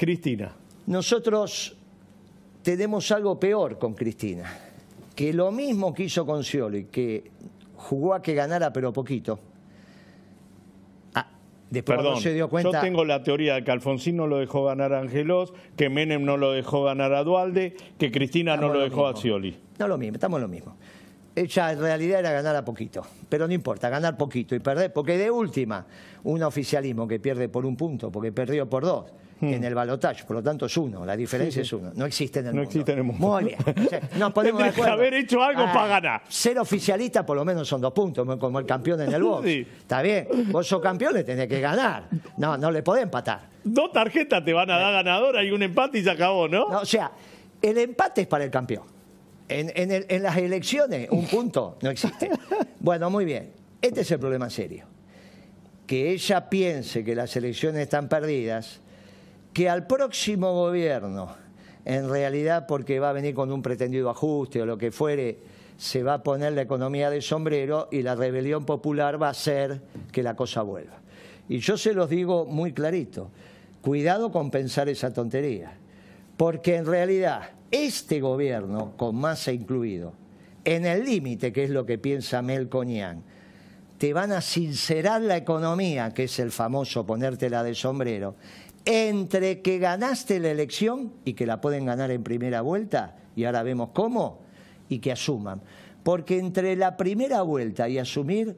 Cristina, 0.00 0.50
nosotros 0.86 1.76
tenemos 2.62 3.12
algo 3.12 3.38
peor 3.38 3.78
con 3.78 3.92
Cristina, 3.92 4.50
que 5.14 5.30
lo 5.34 5.52
mismo 5.52 5.92
que 5.92 6.04
hizo 6.04 6.24
con 6.24 6.42
Scioli, 6.42 6.84
que 6.84 7.30
jugó 7.76 8.14
a 8.14 8.22
que 8.22 8.32
ganara 8.32 8.72
pero 8.72 8.94
poquito. 8.94 9.38
Ah, 11.14 11.28
después 11.68 11.98
perdón, 11.98 12.12
cuando 12.12 12.20
se 12.22 12.32
dio 12.32 12.48
cuenta... 12.48 12.70
yo 12.72 12.80
tengo 12.80 13.04
la 13.04 13.22
teoría 13.22 13.56
de 13.56 13.62
que 13.62 13.72
Alfonsín 13.72 14.16
no 14.16 14.26
lo 14.26 14.38
dejó 14.38 14.64
ganar 14.64 14.94
a 14.94 15.00
Angelos, 15.00 15.52
que 15.76 15.90
Menem 15.90 16.24
no 16.24 16.38
lo 16.38 16.52
dejó 16.52 16.82
ganar 16.82 17.12
a 17.12 17.22
Dualde, 17.22 17.76
que 17.98 18.10
Cristina 18.10 18.56
no 18.56 18.68
lo 18.68 18.74
lo 18.76 18.80
dejó 18.80 19.06
a. 19.06 19.14
Scioli. 19.14 19.54
No 19.78 19.86
lo 19.86 19.98
mismo, 19.98 20.14
estamos 20.14 20.38
en 20.38 20.42
lo 20.44 20.48
mismo. 20.48 20.76
Ella 21.36 21.72
en 21.72 21.78
realidad 21.78 22.20
era 22.20 22.32
ganar 22.32 22.56
a 22.56 22.64
poquito, 22.64 23.06
pero 23.28 23.46
no 23.46 23.52
importa, 23.52 23.90
ganar 23.90 24.16
poquito 24.16 24.54
y 24.54 24.60
perder, 24.60 24.94
porque 24.94 25.18
de 25.18 25.30
última, 25.30 25.86
un 26.24 26.42
oficialismo 26.42 27.06
que 27.06 27.20
pierde 27.20 27.50
por 27.50 27.66
un 27.66 27.76
punto, 27.76 28.10
porque 28.10 28.32
perdió 28.32 28.66
por 28.66 28.82
dos 28.82 29.12
en 29.40 29.64
el 29.64 29.74
balotaje, 29.74 30.24
por 30.24 30.36
lo 30.36 30.42
tanto 30.42 30.66
es 30.66 30.76
uno, 30.76 31.04
la 31.06 31.16
diferencia 31.16 31.62
Hmm. 31.62 31.64
Sí, 31.64 31.70
sí. 31.70 31.76
es 31.76 31.80
uno, 31.82 31.92
no 31.94 32.06
existe 32.06 32.40
en 32.40 32.46
el 32.46 32.52
No 32.52 32.56
mundo. 32.62 32.68
existe 32.70 32.92
en 32.92 32.98
el 32.98 33.04
mundo. 33.04 33.28
Muy 33.28 33.44
bien, 33.44 33.58
o 33.86 33.88
sea, 33.88 34.00
nos 34.18 34.32
ponemos 34.32 34.58
de 34.58 34.64
Tendrías 34.64 34.74
que 34.74 34.80
acuerdo. 34.80 34.92
haber 34.92 35.14
hecho 35.14 35.42
algo 35.42 35.64
para 35.72 35.86
ganar. 35.86 36.22
Ser 36.28 36.58
oficialista 36.58 37.24
por 37.24 37.36
lo 37.36 37.44
menos 37.44 37.66
son 37.68 37.80
dos 37.80 37.92
puntos, 37.92 38.26
como 38.38 38.58
el 38.58 38.66
campeón 38.66 39.00
en 39.00 39.12
el 39.12 39.22
box. 39.24 39.46
Sí. 39.46 39.66
Está 39.80 40.02
bien, 40.02 40.26
vos 40.50 40.66
sos 40.66 40.80
campeón, 40.80 41.14
le 41.14 41.24
tenés 41.24 41.48
que 41.48 41.60
ganar. 41.60 42.08
No, 42.36 42.56
no 42.58 42.70
le 42.70 42.82
podés 42.82 43.02
empatar. 43.04 43.48
Dos 43.64 43.92
tarjetas 43.92 44.44
te 44.44 44.52
van 44.52 44.70
a 44.70 44.78
dar 44.78 44.92
ganadora 44.92 45.42
y 45.44 45.50
un 45.50 45.62
empate 45.62 45.98
y 45.98 46.02
se 46.04 46.10
acabó, 46.10 46.48
¿no? 46.48 46.68
No, 46.70 46.80
o 46.80 46.86
sea, 46.86 47.10
el 47.62 47.76
empate 47.78 48.22
es 48.22 48.26
para 48.26 48.44
el 48.44 48.50
campeón. 48.50 48.84
En, 49.48 49.72
en 49.74 49.90
el- 49.90 50.06
en 50.08 50.22
las 50.22 50.36
elecciones, 50.36 51.08
un 51.10 51.26
punto 51.26 51.76
no 51.82 51.90
existe. 51.90 52.30
Bueno, 52.78 53.10
muy 53.10 53.24
bien. 53.24 53.52
Este 53.82 54.02
es 54.02 54.10
el 54.10 54.18
problema 54.18 54.48
serio. 54.48 54.84
Que 55.86 56.12
ella 56.12 56.48
piense 56.48 57.04
que 57.04 57.14
las 57.14 57.34
elecciones 57.36 57.82
están 57.82 58.08
perdidas, 58.08 58.80
que 59.52 59.68
al 59.68 59.86
próximo 59.86 60.52
gobierno, 60.52 61.34
en 61.84 62.08
realidad 62.08 62.66
porque 62.66 63.00
va 63.00 63.10
a 63.10 63.14
venir 63.14 63.34
con 63.34 63.50
un 63.52 63.62
pretendido 63.62 64.10
ajuste 64.10 64.62
o 64.62 64.66
lo 64.66 64.78
que 64.78 64.90
fuere, 64.92 65.38
se 65.76 66.02
va 66.02 66.14
a 66.14 66.22
poner 66.22 66.52
la 66.52 66.62
economía 66.62 67.08
de 67.08 67.22
sombrero 67.22 67.88
y 67.90 68.02
la 68.02 68.14
rebelión 68.14 68.66
popular 68.66 69.20
va 69.20 69.28
a 69.28 69.30
hacer 69.30 69.80
que 70.12 70.22
la 70.22 70.36
cosa 70.36 70.62
vuelva. 70.62 70.98
Y 71.48 71.58
yo 71.58 71.76
se 71.76 71.94
los 71.94 72.10
digo 72.10 72.44
muy 72.44 72.72
clarito, 72.72 73.30
cuidado 73.80 74.30
con 74.30 74.50
pensar 74.50 74.88
esa 74.88 75.12
tontería, 75.12 75.72
porque 76.36 76.76
en 76.76 76.86
realidad 76.86 77.50
este 77.70 78.20
gobierno, 78.20 78.92
con 78.96 79.16
masa 79.16 79.52
incluido, 79.52 80.12
en 80.64 80.84
el 80.84 81.04
límite, 81.04 81.52
que 81.52 81.64
es 81.64 81.70
lo 81.70 81.86
que 81.86 81.98
piensa 81.98 82.42
Melconian, 82.42 83.22
te 83.96 84.12
van 84.12 84.32
a 84.32 84.40
sincerar 84.40 85.22
la 85.22 85.36
economía, 85.36 86.12
que 86.12 86.24
es 86.24 86.38
el 86.38 86.50
famoso 86.50 87.04
ponértela 87.04 87.62
de 87.62 87.74
sombrero, 87.74 88.34
entre 88.84 89.60
que 89.60 89.78
ganaste 89.78 90.40
la 90.40 90.50
elección 90.50 91.12
y 91.24 91.34
que 91.34 91.46
la 91.46 91.60
pueden 91.60 91.84
ganar 91.86 92.10
en 92.10 92.22
primera 92.22 92.60
vuelta, 92.62 93.16
y 93.36 93.44
ahora 93.44 93.62
vemos 93.62 93.90
cómo, 93.92 94.40
y 94.88 94.98
que 94.98 95.12
asuman. 95.12 95.60
Porque 96.02 96.38
entre 96.38 96.76
la 96.76 96.96
primera 96.96 97.42
vuelta 97.42 97.88
y 97.88 97.98
asumir, 97.98 98.56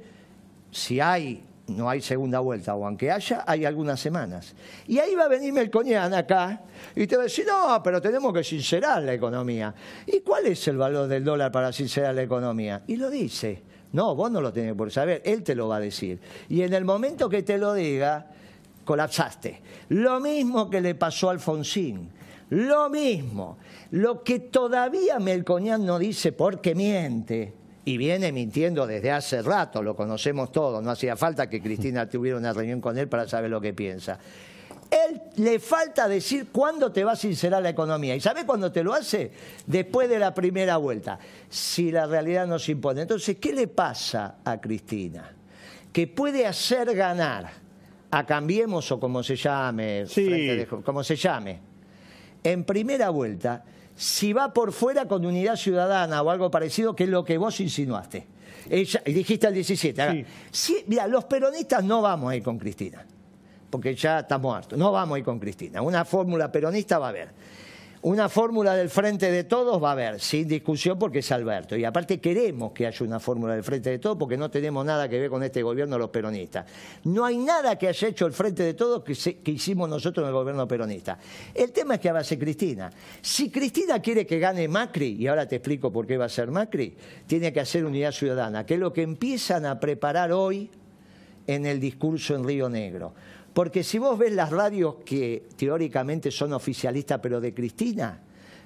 si 0.71 1.01
hay, 1.01 1.43
no 1.67 1.89
hay 1.89 2.01
segunda 2.01 2.39
vuelta, 2.41 2.75
o 2.75 2.87
aunque 2.87 3.11
haya, 3.11 3.45
hay 3.47 3.65
algunas 3.65 4.01
semanas. 4.01 4.55
Y 4.87 4.99
ahí 4.99 5.15
va 5.15 5.25
a 5.25 5.29
venir 5.29 5.53
Melconian 5.53 6.15
acá 6.15 6.63
y 6.95 7.07
te 7.07 7.17
va 7.17 7.23
a 7.23 7.25
decir, 7.25 7.47
no, 7.47 7.83
pero 7.83 8.01
tenemos 8.01 8.33
que 8.33 8.45
sincerar 8.45 9.03
la 9.03 9.13
economía. 9.13 9.75
¿Y 10.07 10.21
cuál 10.21 10.47
es 10.47 10.67
el 10.69 10.77
valor 10.77 11.09
del 11.09 11.25
dólar 11.25 11.51
para 11.51 11.73
sincerar 11.73 12.15
la 12.15 12.23
economía? 12.23 12.83
Y 12.87 12.97
lo 12.97 13.11
dice. 13.11 13.63
No, 13.93 14.15
vos 14.15 14.31
no 14.31 14.41
lo 14.41 14.53
tenés 14.53 14.75
por 14.75 14.91
saber, 14.91 15.21
él 15.25 15.43
te 15.43 15.55
lo 15.55 15.69
va 15.69 15.77
a 15.77 15.81
decir. 15.81 16.19
Y 16.49 16.63
en 16.63 16.73
el 16.73 16.85
momento 16.85 17.29
que 17.29 17.43
te 17.43 17.59
lo 17.59 17.75
diga, 17.75 18.27
colapsaste. 18.85 19.61
Lo 19.91 20.21
mismo 20.21 20.69
que 20.71 20.81
le 20.81 20.95
pasó 20.95 21.29
a 21.29 21.33
Alfonsín. 21.33 22.11
Lo 22.51 22.91
mismo. 22.91 23.59
Lo 23.93 24.23
que 24.23 24.39
todavía 24.41 25.19
Melconian 25.19 25.85
no 25.85 25.99
dice 25.99 26.33
porque 26.33 26.75
miente. 26.75 27.55
Y 27.85 27.97
viene 27.97 28.31
mintiendo 28.31 28.87
desde 28.87 29.11
hace 29.11 29.43
rato, 29.43 29.83
lo 29.83 29.97
conocemos 29.97 30.53
todos. 30.53 30.83
No 30.83 30.91
hacía 30.91 31.17
falta 31.17 31.49
que 31.49 31.61
Cristina 31.61 32.09
tuviera 32.11 32.37
una 32.37 32.53
reunión 32.53 32.81
con 32.81 32.97
él 32.99 33.09
para 33.09 33.27
saber 33.27 33.51
lo 33.51 33.61
que 33.61 33.73
piensa. 33.73 34.19
Él 34.91 35.23
le 35.37 35.59
falta 35.59 36.07
decir 36.07 36.49
cuándo 36.53 36.93
te 36.93 37.03
va 37.03 37.13
a 37.13 37.17
sincerar 37.17 37.63
la 37.63 37.71
economía. 37.71 38.15
¿Y 38.15 38.21
sabe 38.21 38.45
cuándo 38.45 38.71
te 38.71 38.85
lo 38.85 38.93
hace? 38.93 39.33
Después 39.67 40.09
de 40.11 40.19
la 40.19 40.35
primera 40.35 40.77
vuelta. 40.77 41.19
Si 41.49 41.91
la 41.91 42.07
realidad 42.07 42.47
nos 42.47 42.69
impone. 42.69 43.01
Entonces, 43.01 43.39
¿qué 43.39 43.55
le 43.55 43.69
pasa 43.69 44.37
a 44.45 44.61
Cristina? 44.61 45.33
Que 45.91 46.07
puede 46.07 46.47
hacer 46.47 46.95
ganar 46.95 47.51
a 48.13 48.25
Cambiemos 48.27 48.93
o 48.93 49.01
como 49.01 49.23
se 49.23 49.35
llame, 49.37 50.05
Sí. 50.07 50.27
Frente 50.27 50.57
de- 50.57 50.67
como 50.67 51.03
se 51.03 51.17
llame, 51.17 51.59
en 52.45 52.63
primera 52.65 53.09
vuelta, 53.11 53.65
si 53.97 54.33
va 54.35 54.53
por 54.53 54.73
fuera 54.73 55.07
con 55.07 55.25
unidad 55.25 55.57
ciudadana 55.57 56.21
o 56.23 56.31
algo 56.31 56.51
parecido, 56.51 56.95
que 56.95 57.05
es 57.05 57.11
lo 57.11 57.25
que 57.25 57.39
vos 57.39 57.59
insinuaste. 57.61 58.27
Ella, 58.69 59.03
dijiste 59.07 59.47
al 59.47 59.55
17. 59.55 60.01
Ahora, 60.03 60.15
Sí. 60.15 60.25
sí, 60.51 60.85
mira, 60.87 61.07
los 61.09 61.25
peronistas 61.25 61.83
no 61.85 62.03
vamos 62.03 62.31
a 62.33 62.37
ir 62.37 62.43
con 62.43 62.59
Cristina, 62.59 63.05
porque 63.71 63.95
ya 63.95 64.21
estamos 64.21 64.55
hartos. 64.57 64.79
No 64.79 64.93
vamos 64.93 65.17
a 65.17 65.19
ir 65.19 65.25
con 65.25 65.39
Cristina. 65.39 65.81
Una 65.83 66.05
fórmula 66.05 66.53
peronista 66.53 66.99
va 66.99 67.07
a 67.07 67.09
haber. 67.11 67.31
Una 68.05 68.29
fórmula 68.29 68.75
del 68.75 68.91
frente 68.91 69.31
de 69.31 69.45
todos 69.45 69.81
va 69.81 69.91
a 69.91 69.93
haber, 69.93 70.21
sin 70.21 70.49
discusión, 70.49 70.99
porque 70.99 71.21
es 71.21 71.31
Alberto. 71.31 71.77
Y 71.77 71.85
aparte 71.85 72.19
queremos 72.19 72.73
que 72.73 72.85
haya 72.85 73.07
una 73.07 73.21
fórmula 73.21 73.55
del 73.55 73.63
frente 73.63 73.91
de 73.91 74.01
todos, 74.01 74.17
porque 74.19 74.37
no 74.37 74.51
tenemos 74.51 74.85
nada 74.85 75.09
que 75.09 75.21
ver 75.21 75.31
con 75.31 75.41
este 75.45 75.63
gobierno 75.63 75.97
los 75.97 76.11
peronistas. 76.11 76.67
No 77.05 77.25
hay 77.25 77.39
nada 77.39 77.79
que 77.79 77.87
haya 77.87 78.09
hecho 78.09 78.27
el 78.27 78.33
frente 78.33 78.65
de 78.65 78.75
todos 78.75 79.05
que, 79.05 79.37
que 79.37 79.51
hicimos 79.53 79.89
nosotros 79.89 80.25
en 80.25 80.31
el 80.31 80.35
gobierno 80.35 80.67
peronista. 80.67 81.17
El 81.55 81.71
tema 81.71 81.95
es 81.95 82.01
que 82.01 82.11
va 82.11 82.19
a 82.19 82.25
ser 82.25 82.41
Cristina. 82.41 82.91
Si 83.21 83.51
Cristina 83.53 84.03
quiere 84.03 84.27
que 84.27 84.41
gane 84.41 84.67
Macri, 84.67 85.15
y 85.21 85.29
ahora 85.29 85.47
te 85.47 85.55
explico 85.55 85.93
por 85.93 86.05
qué 86.05 86.19
va 86.19 86.25
a 86.25 86.29
ser 86.29 86.51
Macri, 86.51 86.97
tiene 87.29 87.53
que 87.53 87.61
hacer 87.61 87.85
unidad 87.85 88.11
ciudadana, 88.11 88.67
que 88.67 88.75
es 88.75 88.81
lo 88.81 88.93
que 88.93 89.03
empiezan 89.03 89.65
a 89.65 89.79
preparar 89.79 90.33
hoy 90.33 90.69
en 91.47 91.67
el 91.67 91.79
discurso 91.79 92.35
en 92.35 92.45
Río 92.45 92.69
Negro. 92.69 93.15
Porque 93.53 93.83
si 93.85 93.99
vos 93.99 94.19
ves 94.19 94.33
las 94.33 94.51
radios 94.51 94.97
que 95.05 95.45
teóricamente 95.57 96.31
son 96.31 96.53
oficialistas, 96.55 97.21
pero 97.23 97.41
de 97.41 97.53
Cristina, 97.53 98.21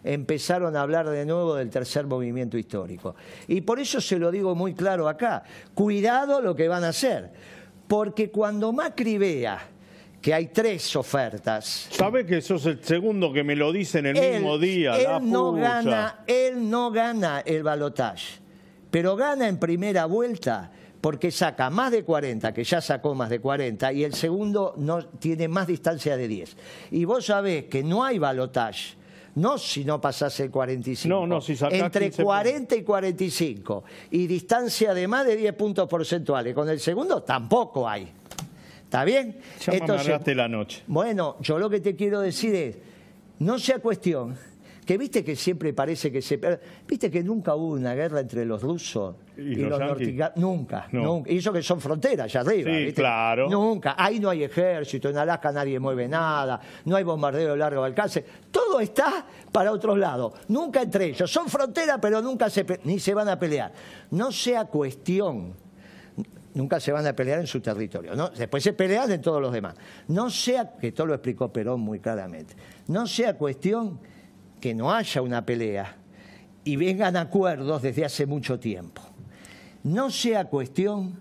empezaron 0.04 0.76
a 0.76 0.82
hablar 0.82 1.08
de 1.10 1.26
nuevo 1.26 1.56
del 1.56 1.70
tercer 1.70 2.06
movimiento 2.06 2.56
histórico. 2.56 3.16
Y 3.48 3.62
por 3.62 3.80
eso 3.80 4.00
se 4.00 4.18
lo 4.18 4.30
digo 4.30 4.54
muy 4.54 4.74
claro 4.74 5.08
acá, 5.08 5.42
cuidado 5.74 6.40
lo 6.40 6.54
que 6.54 6.68
van 6.68 6.84
a 6.84 6.88
hacer. 6.88 7.30
Porque 7.88 8.30
cuando 8.30 8.72
Macri 8.72 9.18
vea 9.18 9.58
que 10.22 10.32
hay 10.32 10.46
tres 10.48 10.94
ofertas, 10.94 11.88
¿Sabe 11.90 12.24
que 12.24 12.40
sos 12.40 12.66
el 12.66 12.82
segundo 12.82 13.32
que 13.32 13.42
me 13.44 13.56
lo 13.56 13.72
dice 13.72 13.98
en 13.98 14.06
el 14.06 14.16
él, 14.16 14.34
mismo 14.34 14.58
día? 14.58 14.96
él 14.96 15.04
la 15.04 15.20
no 15.20 15.50
pucha. 15.52 15.62
gana, 15.62 16.24
él 16.26 16.70
no 16.70 16.90
gana 16.92 17.40
el 17.44 17.62
balotaje, 17.64 18.38
pero 18.90 19.16
gana 19.16 19.48
en 19.48 19.58
primera 19.58 20.06
vuelta 20.06 20.70
porque 21.06 21.30
saca 21.30 21.70
más 21.70 21.92
de 21.92 22.02
40, 22.02 22.52
que 22.52 22.64
ya 22.64 22.80
sacó 22.80 23.14
más 23.14 23.30
de 23.30 23.38
40, 23.38 23.92
y 23.92 24.02
el 24.02 24.12
segundo 24.12 24.74
no 24.76 25.06
tiene 25.06 25.46
más 25.46 25.68
distancia 25.68 26.16
de 26.16 26.26
10. 26.26 26.56
Y 26.90 27.04
vos 27.04 27.26
sabés 27.26 27.66
que 27.66 27.84
no 27.84 28.02
hay 28.02 28.18
balotaje. 28.18 28.96
No 29.36 29.56
si 29.56 29.84
no 29.84 30.00
pasás 30.00 30.40
el 30.40 30.50
45. 30.50 31.08
No, 31.08 31.24
no, 31.24 31.40
si 31.40 31.54
sacás 31.54 31.78
Entre 31.78 32.06
15 32.06 32.24
40 32.24 32.74
y 32.74 32.82
45. 32.82 33.84
Y 34.10 34.26
distancia 34.26 34.94
de 34.94 35.06
más 35.06 35.24
de 35.24 35.36
10 35.36 35.52
puntos 35.52 35.88
porcentuales. 35.88 36.52
Con 36.52 36.68
el 36.68 36.80
segundo 36.80 37.22
tampoco 37.22 37.88
hay. 37.88 38.08
¿Está 38.82 39.04
bien? 39.04 39.38
Ya 39.64 40.34
la 40.34 40.48
noche. 40.48 40.82
Bueno, 40.88 41.36
yo 41.38 41.60
lo 41.60 41.70
que 41.70 41.78
te 41.78 41.94
quiero 41.94 42.20
decir 42.20 42.52
es, 42.52 42.78
no 43.38 43.60
sea 43.60 43.78
cuestión, 43.78 44.36
que 44.86 44.96
viste 44.96 45.24
que 45.24 45.34
siempre 45.34 45.72
parece 45.72 46.12
que 46.12 46.22
se... 46.22 46.38
Viste 46.86 47.10
que 47.10 47.22
nunca 47.24 47.56
hubo 47.56 47.72
una 47.74 47.92
guerra 47.94 48.20
entre 48.20 48.44
los 48.44 48.62
rusos 48.62 49.16
¿Y 49.36 49.40
y, 49.40 49.54
los 49.56 49.80
nortica- 49.80 50.32
Nunca, 50.36 50.86
No. 50.92 51.02
nunca. 51.02 51.32
Y 51.32 51.38
eso 51.38 51.52
que 51.52 51.60
son 51.60 51.80
fronteras 51.80 52.26
allá 52.26 52.40
arriba. 52.42 52.70
Sí, 52.70 52.84
¿viste? 52.84 53.02
claro. 53.02 53.50
Nunca. 53.50 53.96
Ahí 53.98 54.20
no 54.20 54.30
hay 54.30 54.44
ejército, 54.44 55.08
en 55.08 55.18
Alaska 55.18 55.50
nadie 55.50 55.80
mueve 55.80 56.06
nada, 56.06 56.60
no 56.84 56.94
hay 56.94 57.02
bombardeo 57.02 57.50
de 57.50 57.56
largo 57.56 57.82
alcance. 57.82 58.24
Todo 58.50 58.78
está 58.78 59.26
para 59.50 59.72
otros 59.72 59.98
lados. 59.98 60.32
Nunca 60.48 60.80
entre 60.82 61.06
ellos. 61.06 61.28
Son 61.30 61.48
fronteras, 61.48 61.98
pero 62.00 62.22
nunca 62.22 62.48
se 62.48 62.64
ni 62.84 63.00
se 63.00 63.12
van 63.12 63.28
a 63.28 63.36
pelear. 63.38 63.72
No 64.12 64.30
sea 64.30 64.66
cuestión 64.66 65.52
nunca 66.54 66.80
se 66.80 66.90
van 66.90 67.06
a 67.06 67.12
pelear 67.12 67.40
en 67.40 67.46
su 67.46 67.60
territorio. 67.60 68.14
¿no? 68.14 68.30
Después 68.30 68.62
se 68.62 68.72
pelean 68.72 69.10
en 69.10 69.20
todos 69.20 69.42
los 69.42 69.52
demás. 69.52 69.74
No 70.08 70.30
sea, 70.30 70.72
que 70.80 70.92
todo 70.92 71.08
lo 71.08 71.14
explicó 71.14 71.52
Perón 71.52 71.80
muy 71.80 71.98
claramente, 72.00 72.54
no 72.88 73.06
sea 73.06 73.34
cuestión 73.34 73.98
que 74.60 74.74
no 74.74 74.92
haya 74.92 75.22
una 75.22 75.44
pelea 75.44 75.96
y 76.64 76.76
vengan 76.76 77.16
acuerdos 77.16 77.82
desde 77.82 78.04
hace 78.04 78.26
mucho 78.26 78.58
tiempo. 78.58 79.02
No 79.84 80.10
sea 80.10 80.46
cuestión 80.46 81.18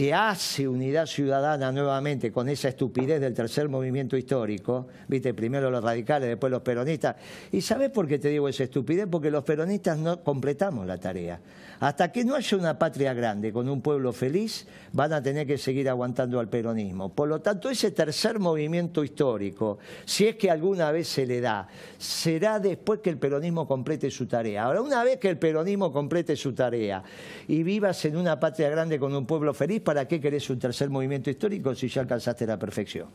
que 0.00 0.14
hace 0.14 0.66
Unidad 0.66 1.04
Ciudadana 1.04 1.70
nuevamente 1.72 2.32
con 2.32 2.48
esa 2.48 2.70
estupidez 2.70 3.20
del 3.20 3.34
tercer 3.34 3.68
movimiento 3.68 4.16
histórico, 4.16 4.86
viste, 5.06 5.34
primero 5.34 5.70
los 5.70 5.84
radicales, 5.84 6.26
después 6.26 6.50
los 6.50 6.62
peronistas. 6.62 7.16
¿Y 7.52 7.60
sabes 7.60 7.90
por 7.90 8.08
qué 8.08 8.18
te 8.18 8.30
digo 8.30 8.48
esa 8.48 8.64
estupidez? 8.64 9.06
Porque 9.10 9.30
los 9.30 9.44
peronistas 9.44 9.98
no 9.98 10.24
completamos 10.24 10.86
la 10.86 10.96
tarea. 10.96 11.38
Hasta 11.80 12.10
que 12.12 12.24
no 12.24 12.34
haya 12.34 12.56
una 12.56 12.78
patria 12.78 13.12
grande 13.12 13.52
con 13.52 13.68
un 13.68 13.82
pueblo 13.82 14.14
feliz, 14.14 14.66
van 14.92 15.12
a 15.12 15.22
tener 15.22 15.46
que 15.46 15.58
seguir 15.58 15.88
aguantando 15.88 16.40
al 16.40 16.48
peronismo. 16.48 17.14
Por 17.14 17.28
lo 17.28 17.42
tanto, 17.42 17.68
ese 17.68 17.90
tercer 17.90 18.38
movimiento 18.38 19.04
histórico, 19.04 19.78
si 20.06 20.26
es 20.26 20.36
que 20.36 20.50
alguna 20.50 20.92
vez 20.92 21.08
se 21.08 21.26
le 21.26 21.42
da, 21.42 21.68
será 21.98 22.58
después 22.58 23.00
que 23.00 23.10
el 23.10 23.18
peronismo 23.18 23.66
complete 23.66 24.10
su 24.10 24.26
tarea. 24.26 24.64
Ahora, 24.64 24.80
una 24.80 25.04
vez 25.04 25.18
que 25.18 25.28
el 25.28 25.38
peronismo 25.38 25.92
complete 25.92 26.36
su 26.36 26.54
tarea 26.54 27.02
y 27.48 27.62
vivas 27.62 28.02
en 28.06 28.16
una 28.16 28.40
patria 28.40 28.70
grande 28.70 28.98
con 28.98 29.14
un 29.14 29.26
pueblo 29.26 29.52
feliz, 29.52 29.80
¿para 29.90 30.06
qué 30.06 30.20
querés 30.20 30.48
un 30.50 30.58
tercer 30.60 30.88
movimiento 30.88 31.30
histórico 31.30 31.74
si 31.74 31.88
ya 31.88 32.02
alcanzaste 32.02 32.46
la 32.46 32.56
perfección? 32.56 33.08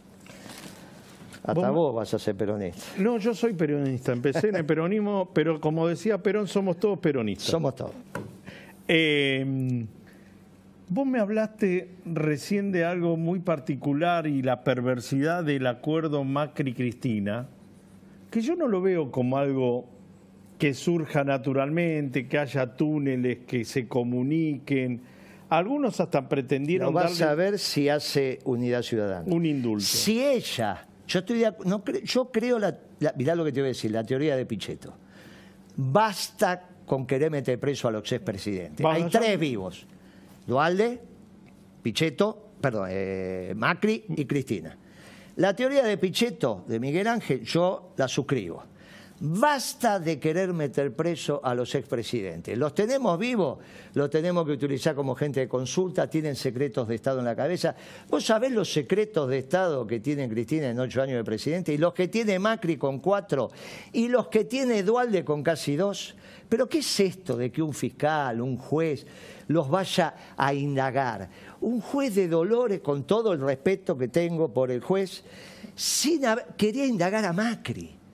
Hasta 1.42 1.70
vos, 1.70 1.96
vas 1.96 2.14
a 2.14 2.20
ser 2.20 2.36
peronista. 2.36 2.82
No, 2.98 3.18
yo 3.18 3.34
soy 3.34 3.54
peronista. 3.54 4.12
Empecé 4.12 4.50
en 4.50 4.58
el 4.58 4.66
peronismo, 4.66 5.30
pero 5.34 5.62
como 5.62 5.88
decía 5.88 6.18
Perón, 6.18 6.50
somos 6.50 6.78
todos 6.78 7.00
peronistas. 7.00 7.48
Somos 7.48 7.76
todos. 7.76 7.94
Eh, 8.90 9.86
vos 10.90 11.08
me 11.08 11.20
hablaste 11.20 11.92
recién 12.04 12.74
de 12.74 12.84
algo 12.84 13.16
muy 13.16 13.40
particular 13.40 14.28
y 14.28 14.42
la 14.42 14.66
perversidad 14.66 15.46
del 15.46 15.68
acuerdo 15.68 16.26
Macri-Cristina, 16.26 17.48
que 18.30 18.42
yo 18.42 18.58
no 18.58 18.68
lo 18.68 18.82
veo 18.82 19.12
como 19.12 19.38
algo 19.38 19.86
que 20.60 20.74
surja 20.74 21.24
naturalmente, 21.24 22.28
que 22.28 22.38
haya 22.38 22.76
túneles, 22.76 23.38
que 23.48 23.64
se 23.64 23.88
comuniquen. 23.88 25.15
Algunos 25.50 26.00
hasta 26.00 26.28
pretendieron. 26.28 26.88
No 26.88 26.94
vas 26.94 27.22
a 27.22 27.36
ver 27.36 27.60
si 27.60 27.90
hace 27.90 28.40
unidad 28.46 28.82
ciudadana. 28.82 29.26
Un 29.34 29.46
indulto. 29.46 29.86
Si 29.86 30.24
ella, 30.24 30.88
yo 31.08 31.20
estoy 31.20 31.46
no, 31.66 31.84
yo 32.04 32.32
creo 32.32 32.60
la, 32.60 32.78
mirá 33.16 33.36
lo 33.36 33.46
que 33.46 33.52
te 33.52 33.62
voy 33.62 33.68
a 33.68 33.70
decir, 33.70 33.92
la 33.92 34.04
teoría 34.04 34.36
de 34.36 34.46
Pichetto. 34.46 34.94
Basta 35.78 36.68
con 36.86 37.06
querer 37.06 37.32
meter 37.32 37.60
preso 37.60 37.88
a 37.88 37.92
los 37.92 38.12
expresidentes. 38.12 38.86
Hay 38.86 39.06
tres 39.10 39.40
vivos. 39.40 39.86
Dualde, 40.48 41.02
Pichetto, 41.82 42.50
perdón, 42.62 42.88
eh, 42.92 43.54
Macri 43.56 44.06
y 44.10 44.26
Cristina. 44.26 44.78
La 45.38 45.56
teoría 45.56 45.84
de 45.84 45.98
Pichetto, 45.98 46.64
de 46.68 46.80
Miguel 46.80 47.08
Ángel, 47.08 47.44
yo 47.44 47.94
la 47.98 48.08
suscribo. 48.08 48.64
Basta 49.18 49.98
de 49.98 50.20
querer 50.20 50.52
meter 50.52 50.94
preso 50.94 51.40
a 51.42 51.56
los 51.56 51.74
expresidentes. 51.74 52.58
Los 52.58 52.76
tenemos 52.76 53.18
vivos, 53.18 53.60
los 53.94 54.10
tenemos 54.10 54.46
que 54.46 54.52
utilizar 54.52 54.94
como 54.94 55.16
gente 55.16 55.40
de 55.40 55.48
consulta, 55.48 56.10
tienen 56.10 56.36
secretos 56.36 56.86
de 56.86 56.96
Estado 56.96 57.20
en 57.20 57.26
la 57.26 57.36
cabeza. 57.36 57.76
¿Vos 58.10 58.26
sabés 58.26 58.52
los 58.52 58.74
secretos 58.74 59.30
de 59.30 59.38
Estado 59.38 59.88
que 59.88 60.02
tiene 60.02 60.28
Cristina 60.28 60.70
en 60.70 60.78
ocho 60.80 61.02
años 61.02 61.16
de 61.16 61.24
presidente 61.24 61.74
y 61.74 61.78
los 61.78 61.94
que 61.94 62.10
tiene 62.10 62.40
Macri 62.40 62.76
con 62.76 63.00
cuatro 63.00 63.52
y 63.94 64.10
los 64.10 64.28
que 64.28 64.44
tiene 64.44 64.84
Dualde 64.84 65.24
con 65.24 65.44
casi 65.44 65.78
dos? 65.78 66.14
Pero 66.50 66.68
¿qué 66.68 66.80
es 66.80 67.00
esto 67.00 67.38
de 67.38 67.54
que 67.54 67.62
un 67.62 67.74
fiscal, 67.74 68.42
un 68.42 68.58
juez, 68.58 69.08
los 69.48 69.70
vaya 69.70 70.14
a 70.36 70.54
indagar? 70.54 71.30
Un 71.62 71.80
juez 71.80 72.16
de 72.16 72.28
Dolores, 72.28 72.82
con 72.82 73.06
todo 73.06 73.32
el 73.32 73.40
respeto 73.40 73.98
que 73.98 74.10
tengo 74.10 74.54
por 74.54 74.72
el 74.72 74.82
juez, 74.82 75.24
quería 76.58 76.86
indagar 76.86 77.24
a 77.24 77.32
Macri. 77.32 78.05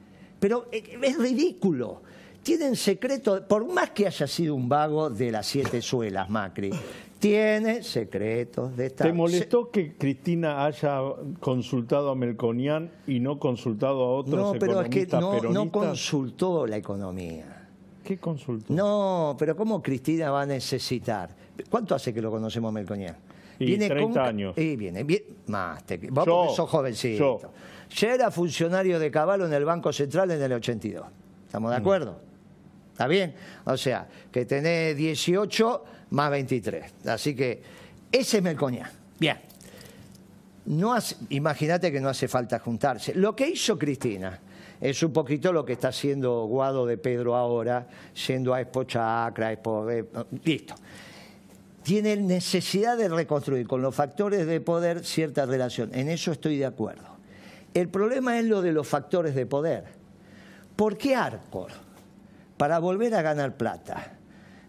Pero 0.41 0.65
eh, 0.71 0.97
es 1.03 1.17
ridículo. 1.19 2.01
Tienen 2.41 2.75
secreto, 2.75 3.47
por 3.47 3.71
más 3.71 3.91
que 3.91 4.07
haya 4.07 4.25
sido 4.25 4.55
un 4.55 4.67
vago 4.67 5.11
de 5.11 5.31
las 5.31 5.45
siete 5.45 5.79
suelas, 5.83 6.27
Macri, 6.27 6.71
tiene 7.19 7.83
secretos 7.83 8.75
de 8.75 8.87
Estado. 8.87 9.11
¿Te 9.11 9.15
molestó 9.15 9.69
que 9.69 9.93
Cristina 9.95 10.65
haya 10.65 10.99
consultado 11.39 12.09
a 12.09 12.15
Melconian 12.15 12.89
y 13.05 13.19
no 13.19 13.37
consultado 13.37 14.01
a 14.01 14.11
otros 14.13 14.53
no, 14.53 14.59
pero 14.59 14.81
es 14.81 14.89
que 14.89 15.05
no 15.05 15.71
consultó 15.71 16.65
la 16.65 16.77
economía. 16.77 17.69
¿Qué 18.03 18.17
consultó? 18.17 18.73
No, 18.73 19.35
pero 19.37 19.55
¿cómo 19.55 19.83
Cristina 19.83 20.31
va 20.31 20.41
a 20.41 20.45
necesitar? 20.47 21.29
¿Cuánto 21.69 21.93
hace 21.93 22.11
que 22.11 22.21
lo 22.23 22.31
conocemos 22.31 22.73
Melconian? 22.73 23.15
Y 23.61 23.65
viene 23.65 23.89
30 23.89 24.23
años. 24.23 24.57
Y 24.57 24.75
viene, 24.75 25.03
bien, 25.03 25.23
más, 25.47 25.83
te, 25.85 25.97
vos 25.97 26.25
porque 26.25 26.55
sos 26.55 26.69
jovencito. 26.69 27.41
Yo. 27.41 27.51
Ya 27.95 28.13
era 28.13 28.31
funcionario 28.31 28.99
de 28.99 29.11
caballo 29.11 29.45
en 29.45 29.53
el 29.53 29.65
Banco 29.65 29.91
Central 29.91 30.31
en 30.31 30.41
el 30.41 30.53
82. 30.53 31.05
¿Estamos 31.45 31.71
de 31.71 31.77
mm. 31.77 31.81
acuerdo? 31.81 32.19
¿Está 32.91 33.07
bien? 33.07 33.33
O 33.65 33.75
sea, 33.77 34.07
que 34.31 34.45
tenés 34.45 34.95
18 34.95 35.83
más 36.11 36.31
23. 36.31 36.93
Así 37.07 37.35
que 37.35 37.61
ese 38.11 38.37
es 38.37 38.43
Melconian. 38.43 38.89
Bien. 39.19 39.37
No 40.65 40.95
Imagínate 41.29 41.91
que 41.91 41.99
no 41.99 42.09
hace 42.09 42.27
falta 42.27 42.59
juntarse. 42.59 43.15
Lo 43.15 43.35
que 43.35 43.49
hizo 43.49 43.77
Cristina 43.77 44.39
es 44.79 45.01
un 45.03 45.11
poquito 45.11 45.51
lo 45.51 45.65
que 45.65 45.73
está 45.73 45.89
haciendo 45.89 46.45
Guado 46.45 46.85
de 46.85 46.97
Pedro 46.97 47.35
ahora, 47.35 47.87
yendo 48.27 48.53
a 48.53 48.61
Expo 48.61 48.83
Chacra, 48.83 49.51
Expo... 49.51 49.87
listo. 50.43 50.75
Tiene 51.83 52.15
necesidad 52.15 52.97
de 52.97 53.09
reconstruir 53.09 53.67
con 53.67 53.81
los 53.81 53.95
factores 53.95 54.45
de 54.45 54.61
poder 54.61 55.03
cierta 55.03 55.45
relación. 55.45 55.89
En 55.93 56.09
eso 56.09 56.31
estoy 56.31 56.57
de 56.57 56.65
acuerdo. 56.65 57.17
El 57.73 57.89
problema 57.89 58.37
es 58.37 58.45
lo 58.45 58.61
de 58.61 58.71
los 58.71 58.87
factores 58.87 59.33
de 59.33 59.45
poder. 59.45 59.85
¿Por 60.75 60.97
qué 60.97 61.15
Arcor? 61.15 61.71
Para 62.57 62.79
volver 62.79 63.15
a 63.15 63.21
ganar 63.21 63.57
plata, 63.57 64.13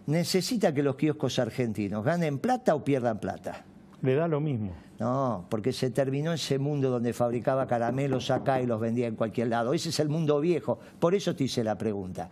necesita 0.06 0.72
que 0.72 0.82
los 0.82 0.96
kioscos 0.96 1.38
argentinos 1.38 2.04
ganen 2.04 2.38
plata 2.38 2.74
o 2.74 2.84
pierdan 2.84 3.18
plata. 3.18 3.64
Le 4.02 4.14
da 4.14 4.28
lo 4.28 4.40
mismo. 4.40 4.72
No, 4.98 5.46
porque 5.48 5.72
se 5.72 5.90
terminó 5.90 6.32
ese 6.32 6.58
mundo 6.58 6.88
donde 6.88 7.12
fabricaba 7.12 7.66
caramelos 7.66 8.30
acá 8.30 8.60
y 8.60 8.66
los 8.66 8.80
vendía 8.80 9.08
en 9.08 9.16
cualquier 9.16 9.48
lado. 9.48 9.74
Ese 9.74 9.88
es 9.88 10.00
el 10.00 10.08
mundo 10.08 10.40
viejo. 10.40 10.78
Por 11.00 11.14
eso 11.14 11.34
te 11.34 11.44
hice 11.44 11.64
la 11.64 11.76
pregunta. 11.76 12.30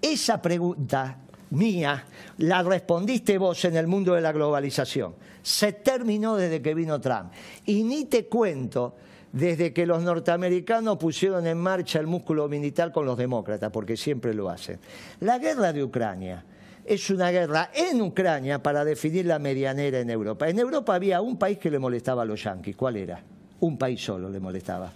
Esa 0.00 0.40
pregunta 0.40 1.18
mía 1.50 2.04
la 2.38 2.62
respondiste 2.62 3.38
vos 3.38 3.64
en 3.64 3.76
el 3.76 3.86
mundo 3.86 4.14
de 4.14 4.20
la 4.20 4.32
globalización. 4.32 5.14
Se 5.42 5.72
terminó 5.72 6.36
desde 6.36 6.60
que 6.60 6.74
vino 6.74 7.00
Trump. 7.00 7.32
Y 7.64 7.82
ni 7.82 8.06
te 8.06 8.26
cuento 8.26 8.94
desde 9.32 9.72
que 9.72 9.86
los 9.86 10.02
norteamericanos 10.02 10.96
pusieron 10.96 11.46
en 11.46 11.58
marcha 11.58 12.00
el 12.00 12.06
músculo 12.06 12.48
militar 12.48 12.90
con 12.90 13.04
los 13.04 13.18
demócratas, 13.18 13.70
porque 13.70 13.96
siempre 13.96 14.32
lo 14.32 14.48
hacen. 14.48 14.78
La 15.20 15.38
guerra 15.38 15.72
de 15.72 15.84
Ucrania 15.84 16.44
es 16.84 17.10
una 17.10 17.30
guerra 17.30 17.70
en 17.74 18.00
Ucrania 18.00 18.62
para 18.62 18.84
definir 18.84 19.26
la 19.26 19.38
medianera 19.38 20.00
en 20.00 20.08
Europa. 20.08 20.48
En 20.48 20.58
Europa 20.58 20.94
había 20.94 21.20
un 21.20 21.36
país 21.36 21.58
que 21.58 21.70
le 21.70 21.78
molestaba 21.78 22.22
a 22.22 22.24
los 22.24 22.42
yanquis. 22.42 22.76
¿Cuál 22.76 22.96
era? 22.96 23.20
Un 23.60 23.76
país 23.76 24.02
solo 24.02 24.30
le 24.30 24.40
molestaba. 24.40 24.92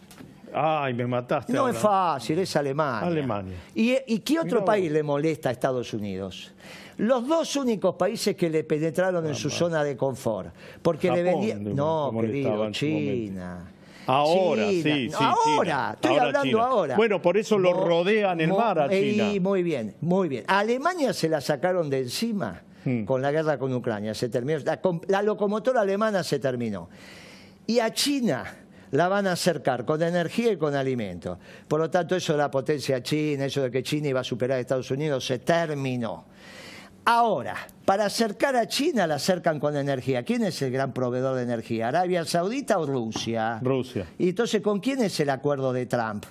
Ay, 0.52 0.94
me 0.94 1.06
mataste. 1.06 1.52
No 1.52 1.68
es 1.68 1.76
fácil, 1.76 2.38
es 2.38 2.54
Alemania. 2.56 3.06
Alemania. 3.06 3.56
¿Y, 3.74 4.18
qué 4.20 4.38
otro 4.40 4.64
país 4.64 4.90
le 4.90 5.02
molesta 5.02 5.48
a 5.48 5.52
Estados 5.52 5.92
Unidos? 5.94 6.52
Los 6.98 7.26
dos 7.26 7.56
únicos 7.56 7.94
países 7.94 8.36
que 8.36 8.50
le 8.50 8.64
penetraron 8.64 9.26
en 9.26 9.34
su 9.34 9.48
zona 9.48 9.82
de 9.82 9.96
confort. 9.96 10.52
Porque 10.82 11.10
le 11.10 11.22
vendían. 11.22 11.74
No, 11.74 12.12
querido, 12.20 12.70
China. 12.72 13.70
Ahora, 14.06 14.68
sí, 14.68 14.82
sí. 14.82 15.10
Ahora, 15.14 15.92
estoy 15.94 16.18
hablando 16.18 16.60
ahora. 16.60 16.96
Bueno, 16.96 17.22
por 17.22 17.36
eso 17.36 17.58
lo 17.58 17.72
rodean 17.72 18.40
el 18.40 18.48
mar 18.48 18.78
a 18.80 18.88
China. 18.88 19.28
muy 19.40 19.62
bien, 19.62 19.94
muy 20.00 20.28
bien. 20.28 20.44
A 20.48 20.60
Alemania 20.60 21.12
se 21.12 21.28
la 21.28 21.40
sacaron 21.40 21.88
de 21.88 22.00
encima 22.00 22.62
hmm. 22.84 23.04
con 23.04 23.22
la 23.22 23.30
guerra 23.30 23.58
con 23.58 23.72
Ucrania. 23.72 24.14
Se 24.14 24.28
terminó. 24.28 24.58
La, 25.06 25.22
locomotora 25.22 25.82
alemana 25.82 26.24
se 26.24 26.38
terminó. 26.38 26.88
Y 27.66 27.78
a 27.78 27.92
China 27.92 28.44
la 28.92 29.08
van 29.08 29.26
a 29.26 29.32
acercar 29.32 29.84
con 29.84 30.02
energía 30.02 30.52
y 30.52 30.56
con 30.56 30.74
alimentos. 30.74 31.38
Por 31.68 31.80
lo 31.80 31.90
tanto, 31.90 32.16
eso 32.16 32.32
de 32.32 32.38
la 32.38 32.50
potencia 32.50 33.02
china, 33.02 33.44
eso 33.44 33.62
de 33.62 33.70
que 33.70 33.82
China 33.82 34.08
iba 34.08 34.20
a 34.20 34.24
superar 34.24 34.58
a 34.58 34.60
Estados 34.60 34.90
Unidos, 34.90 35.24
se 35.26 35.38
terminó. 35.38 36.24
Ahora, 37.04 37.56
para 37.84 38.04
acercar 38.04 38.56
a 38.56 38.66
China 38.66 39.06
la 39.06 39.16
acercan 39.16 39.58
con 39.58 39.76
energía. 39.76 40.22
¿Quién 40.22 40.44
es 40.44 40.60
el 40.62 40.70
gran 40.70 40.92
proveedor 40.92 41.36
de 41.36 41.42
energía? 41.42 41.88
¿Arabia 41.88 42.24
Saudita 42.24 42.78
o 42.78 42.86
Rusia? 42.86 43.58
Rusia. 43.62 44.06
Y 44.18 44.30
entonces, 44.30 44.60
¿con 44.60 44.80
quién 44.80 45.02
es 45.02 45.18
el 45.20 45.30
acuerdo 45.30 45.72
de 45.72 45.86
Trump? 45.86 46.24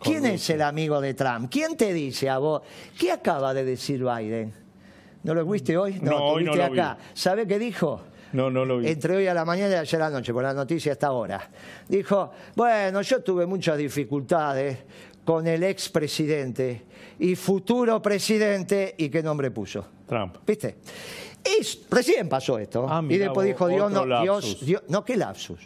¿Quién 0.00 0.26
es 0.26 0.50
el 0.50 0.62
amigo 0.62 1.00
de 1.00 1.14
Trump? 1.14 1.48
¿Quién 1.50 1.76
te 1.76 1.92
dice 1.92 2.28
a 2.28 2.38
vos? 2.38 2.62
¿Qué 2.98 3.12
acaba 3.12 3.54
de 3.54 3.64
decir 3.64 4.04
Biden? 4.04 4.52
¿No 5.22 5.34
lo 5.34 5.46
viste 5.46 5.76
hoy? 5.76 6.00
No, 6.02 6.10
no 6.10 6.24
hoy 6.24 6.44
no 6.44 6.54
lo 6.54 6.64
acá. 6.64 6.98
¿Sabe 7.14 7.46
qué 7.46 7.58
dijo? 7.58 8.02
No, 8.32 8.50
no 8.50 8.64
lo 8.64 8.78
vi. 8.78 8.88
Entre 8.88 9.16
hoy 9.16 9.26
a 9.26 9.34
la 9.34 9.44
mañana 9.44 9.74
y 9.74 9.78
ayer 9.78 10.02
a 10.02 10.10
la 10.10 10.18
noche, 10.18 10.32
por 10.32 10.42
la 10.42 10.54
noticia 10.54 10.92
hasta 10.92 11.08
ahora. 11.08 11.50
Dijo, 11.88 12.32
bueno, 12.56 13.02
yo 13.02 13.22
tuve 13.22 13.46
muchas 13.46 13.76
dificultades 13.78 14.78
con 15.24 15.46
el 15.46 15.62
expresidente 15.62 16.82
y 17.18 17.36
futuro 17.36 18.02
presidente, 18.02 18.94
¿y 18.98 19.08
qué 19.08 19.22
nombre 19.22 19.50
puso? 19.50 19.86
Trump. 20.06 20.36
¿Viste? 20.46 20.76
Es, 21.44 21.80
recién 21.90 22.28
pasó 22.28 22.58
esto. 22.58 22.86
Ah, 22.88 23.02
y 23.08 23.18
después 23.18 23.46
dijo 23.46 23.68
Dios 23.68 23.90
no, 23.90 24.22
Dios. 24.22 24.58
Dios- 24.64 24.82
no, 24.88 25.04
qué 25.04 25.16
lapsus. 25.16 25.60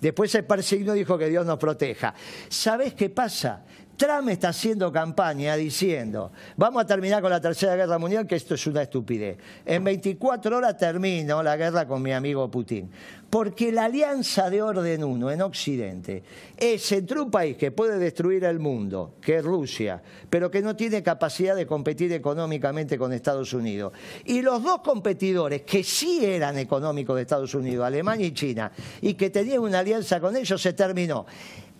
Después 0.00 0.30
se 0.30 0.42
persignó 0.42 0.94
y 0.96 1.00
dijo 1.00 1.18
que 1.18 1.28
Dios 1.28 1.44
nos 1.44 1.58
proteja. 1.58 2.14
¿Sabés 2.48 2.94
qué 2.94 3.10
pasa? 3.10 3.64
Trump 4.00 4.30
está 4.30 4.48
haciendo 4.48 4.90
campaña 4.90 5.56
diciendo, 5.56 6.32
vamos 6.56 6.84
a 6.84 6.86
terminar 6.86 7.20
con 7.20 7.30
la 7.30 7.38
Tercera 7.38 7.76
Guerra 7.76 7.98
Mundial, 7.98 8.26
que 8.26 8.36
esto 8.36 8.54
es 8.54 8.66
una 8.66 8.80
estupidez. 8.80 9.36
En 9.66 9.84
24 9.84 10.56
horas 10.56 10.78
termino 10.78 11.42
la 11.42 11.54
guerra 11.54 11.86
con 11.86 12.00
mi 12.00 12.10
amigo 12.10 12.50
Putin. 12.50 12.90
Porque 13.28 13.70
la 13.70 13.84
alianza 13.84 14.48
de 14.48 14.62
orden 14.62 15.04
1 15.04 15.30
en 15.32 15.42
Occidente 15.42 16.22
es 16.56 16.90
entre 16.92 17.20
un 17.20 17.30
país 17.30 17.58
que 17.58 17.72
puede 17.72 17.98
destruir 17.98 18.44
el 18.44 18.58
mundo, 18.58 19.16
que 19.20 19.36
es 19.36 19.44
Rusia, 19.44 20.02
pero 20.30 20.50
que 20.50 20.62
no 20.62 20.74
tiene 20.74 21.02
capacidad 21.02 21.54
de 21.54 21.66
competir 21.66 22.10
económicamente 22.14 22.96
con 22.96 23.12
Estados 23.12 23.52
Unidos. 23.52 23.92
Y 24.24 24.40
los 24.40 24.62
dos 24.62 24.80
competidores 24.80 25.60
que 25.60 25.84
sí 25.84 26.24
eran 26.24 26.56
económicos 26.56 27.16
de 27.16 27.22
Estados 27.22 27.54
Unidos, 27.54 27.84
Alemania 27.84 28.28
y 28.28 28.32
China, 28.32 28.72
y 29.02 29.12
que 29.12 29.28
tenían 29.28 29.58
una 29.58 29.80
alianza 29.80 30.20
con 30.20 30.34
ellos, 30.38 30.62
se 30.62 30.72
terminó. 30.72 31.26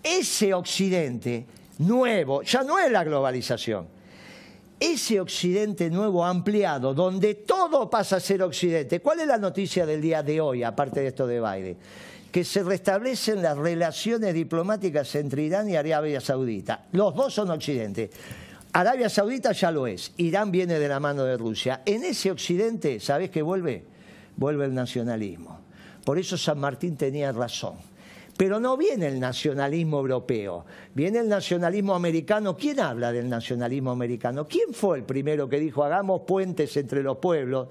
Ese 0.03 0.53
Occidente 0.53 1.47
nuevo, 1.81 2.43
ya 2.43 2.63
no 2.63 2.79
es 2.79 2.91
la 2.91 3.05
globalización, 3.05 3.89
ese 4.79 5.21
Occidente 5.21 5.91
nuevo 5.91 6.25
ampliado, 6.25 6.95
donde 6.95 7.35
todo 7.35 7.91
pasa 7.91 8.17
a 8.17 8.21
ser 8.21 8.43
Occidente. 8.43 9.01
¿Cuál 9.01 9.21
es 9.21 9.27
la 9.27 9.39
noticia 9.39 9.85
del 9.85 10.01
día 10.01 10.23
de 10.23 10.41
hoy, 10.41 10.63
aparte 10.63 11.01
de 11.01 11.09
esto 11.09 11.27
de 11.27 11.41
Biden? 11.41 11.77
Que 12.33 12.45
se 12.45 12.63
restablecen 12.63 13.43
las 13.43 13.59
relaciones 13.59 14.33
diplomáticas 14.33 15.15
entre 15.17 15.43
Irán 15.43 15.69
y 15.69 15.77
Arabia 15.77 16.21
Saudita. 16.21 16.87
Los 16.93 17.15
dos 17.15 17.35
son 17.35 17.51
Occidente. 17.51 18.11
Arabia 18.73 19.09
Saudita 19.09 19.53
ya 19.53 19.71
lo 19.71 19.87
es. 19.87 20.13
Irán 20.17 20.51
viene 20.51 20.79
de 20.79 20.89
la 20.89 21.01
mano 21.01 21.25
de 21.25 21.37
Rusia. 21.37 21.83
En 21.85 22.05
ese 22.05 22.31
Occidente, 22.31 23.01
¿sabés 23.01 23.31
qué 23.31 23.43
vuelve? 23.43 23.85
Vuelve 24.37 24.65
el 24.65 24.73
nacionalismo. 24.73 25.61
Por 26.05 26.19
eso 26.19 26.39
San 26.39 26.59
Martín 26.59 26.97
tenía 26.97 27.33
razón. 27.33 27.90
Pero 28.41 28.59
no 28.59 28.75
viene 28.79 29.07
el 29.07 29.21
nacionalismo 29.21 29.99
europeo, 29.99 30.65
viene 30.95 31.19
el 31.19 31.29
nacionalismo 31.29 31.95
americano. 31.95 32.57
¿Quién 32.57 32.81
habla 32.81 33.13
del 33.13 33.29
nacionalismo 33.29 33.91
americano? 33.91 34.47
¿Quién 34.49 34.73
fue 34.73 34.97
el 34.97 35.05
primero 35.05 35.47
que 35.47 35.61
dijo 35.61 35.85
hagamos 35.85 36.23
puentes 36.23 36.75
entre 36.79 37.03
los 37.03 37.19
pueblos? 37.19 37.69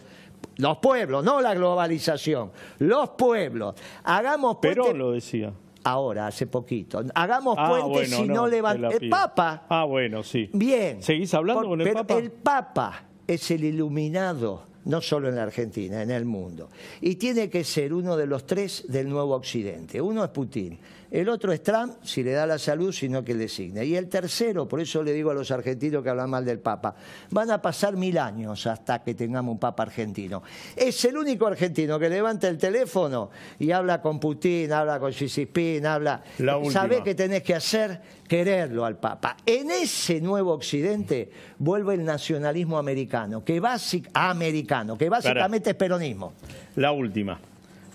Los 0.58 0.78
pueblos, 0.78 1.24
no 1.26 1.42
la 1.42 1.56
globalización, 1.56 2.52
los 2.78 3.10
pueblos. 3.18 3.74
Hagamos 4.04 4.58
puentes. 4.62 4.84
Perón 4.84 5.00
lo 5.00 5.12
decía. 5.14 5.52
Ahora, 5.86 6.28
hace 6.28 6.46
poquito. 6.46 7.02
Hagamos 7.16 7.56
Ah, 7.58 7.68
puentes 7.70 8.12
bueno, 8.12 8.26
y 8.26 8.28
no, 8.38 8.44
te 8.46 8.52
levantamos. 8.52 9.02
El. 9.02 9.10
Papa. 9.10 9.64
Ah, 9.70 9.86
bueno, 9.86 10.22
sí. 10.22 10.52
Bien. 10.54 11.02
¿Seguís 11.02 11.34
hablando 11.34 11.62
Por- 11.62 11.70
con 11.70 11.82
el 11.82 11.88
pero 11.88 12.02
Papa? 12.06 12.14
El 12.20 12.30
Papa 12.32 13.04
es 13.26 13.50
el 13.50 13.64
iluminado, 13.64 14.66
no 14.90 15.02
solo 15.02 15.30
en 15.30 15.36
la 15.36 15.44
Argentina, 15.44 16.02
en 16.02 16.10
el 16.10 16.26
mundo. 16.26 16.70
Y 17.00 17.16
tiene 17.16 17.50
que 17.50 17.64
ser 17.64 17.94
uno 17.94 18.18
de 18.18 18.26
los 18.26 18.46
tres 18.46 18.86
del 18.88 19.08
nuevo 19.08 19.36
Occidente. 19.36 20.02
Uno 20.02 20.24
es 20.24 20.32
Putin, 20.32 20.78
el 21.12 21.28
otro 21.30 21.52
es 21.52 21.64
Trump, 21.64 21.94
si 22.04 22.24
le 22.24 22.32
da 22.32 22.46
la 22.46 22.60
salud, 22.60 22.92
sino 22.92 23.24
que 23.24 23.34
le 23.34 23.40
designe. 23.40 23.84
Y 23.86 23.96
el 23.96 24.08
tercero, 24.08 24.68
por 24.68 24.80
eso 24.80 25.02
le 25.02 25.12
digo 25.12 25.32
a 25.32 25.34
los 25.34 25.50
argentinos 25.50 26.04
que 26.04 26.10
hablan 26.10 26.30
mal 26.30 26.46
del 26.46 26.60
Papa, 26.60 26.96
van 27.32 27.50
a 27.50 27.62
pasar 27.62 27.96
mil 27.96 28.18
años 28.18 28.68
hasta 28.68 29.02
que 29.04 29.16
tengamos 29.16 29.54
un 29.54 29.60
Papa 29.60 29.84
argentino. 29.84 30.44
Es 30.76 31.04
el 31.06 31.18
único 31.18 31.48
argentino 31.48 31.98
que 31.98 32.10
levanta 32.10 32.48
el 32.48 32.58
teléfono 32.58 33.32
y 33.58 33.72
habla 33.72 34.02
con 34.02 34.20
Putin, 34.20 34.72
habla 34.72 35.00
con 35.00 35.12
Xi 35.12 35.50
habla... 35.84 36.22
La 36.38 36.58
última. 36.58 36.74
¿Sabe 36.74 37.02
qué 37.04 37.16
tenés 37.16 37.42
que 37.42 37.56
hacer? 37.56 38.20
Quererlo 38.28 38.86
al 38.86 38.98
Papa. 38.98 39.38
En 39.44 39.72
ese 39.72 40.22
nuevo 40.22 40.54
Occidente 40.54 41.32
vuelve 41.58 41.96
el 41.96 42.06
nacionalismo 42.06 42.76
que, 42.76 42.80
americano, 42.80 43.44
que 43.44 45.10
básicamente 45.10 45.72
es 45.72 45.76
peronismo. 45.76 46.34
La 46.76 46.92
última. 46.92 47.40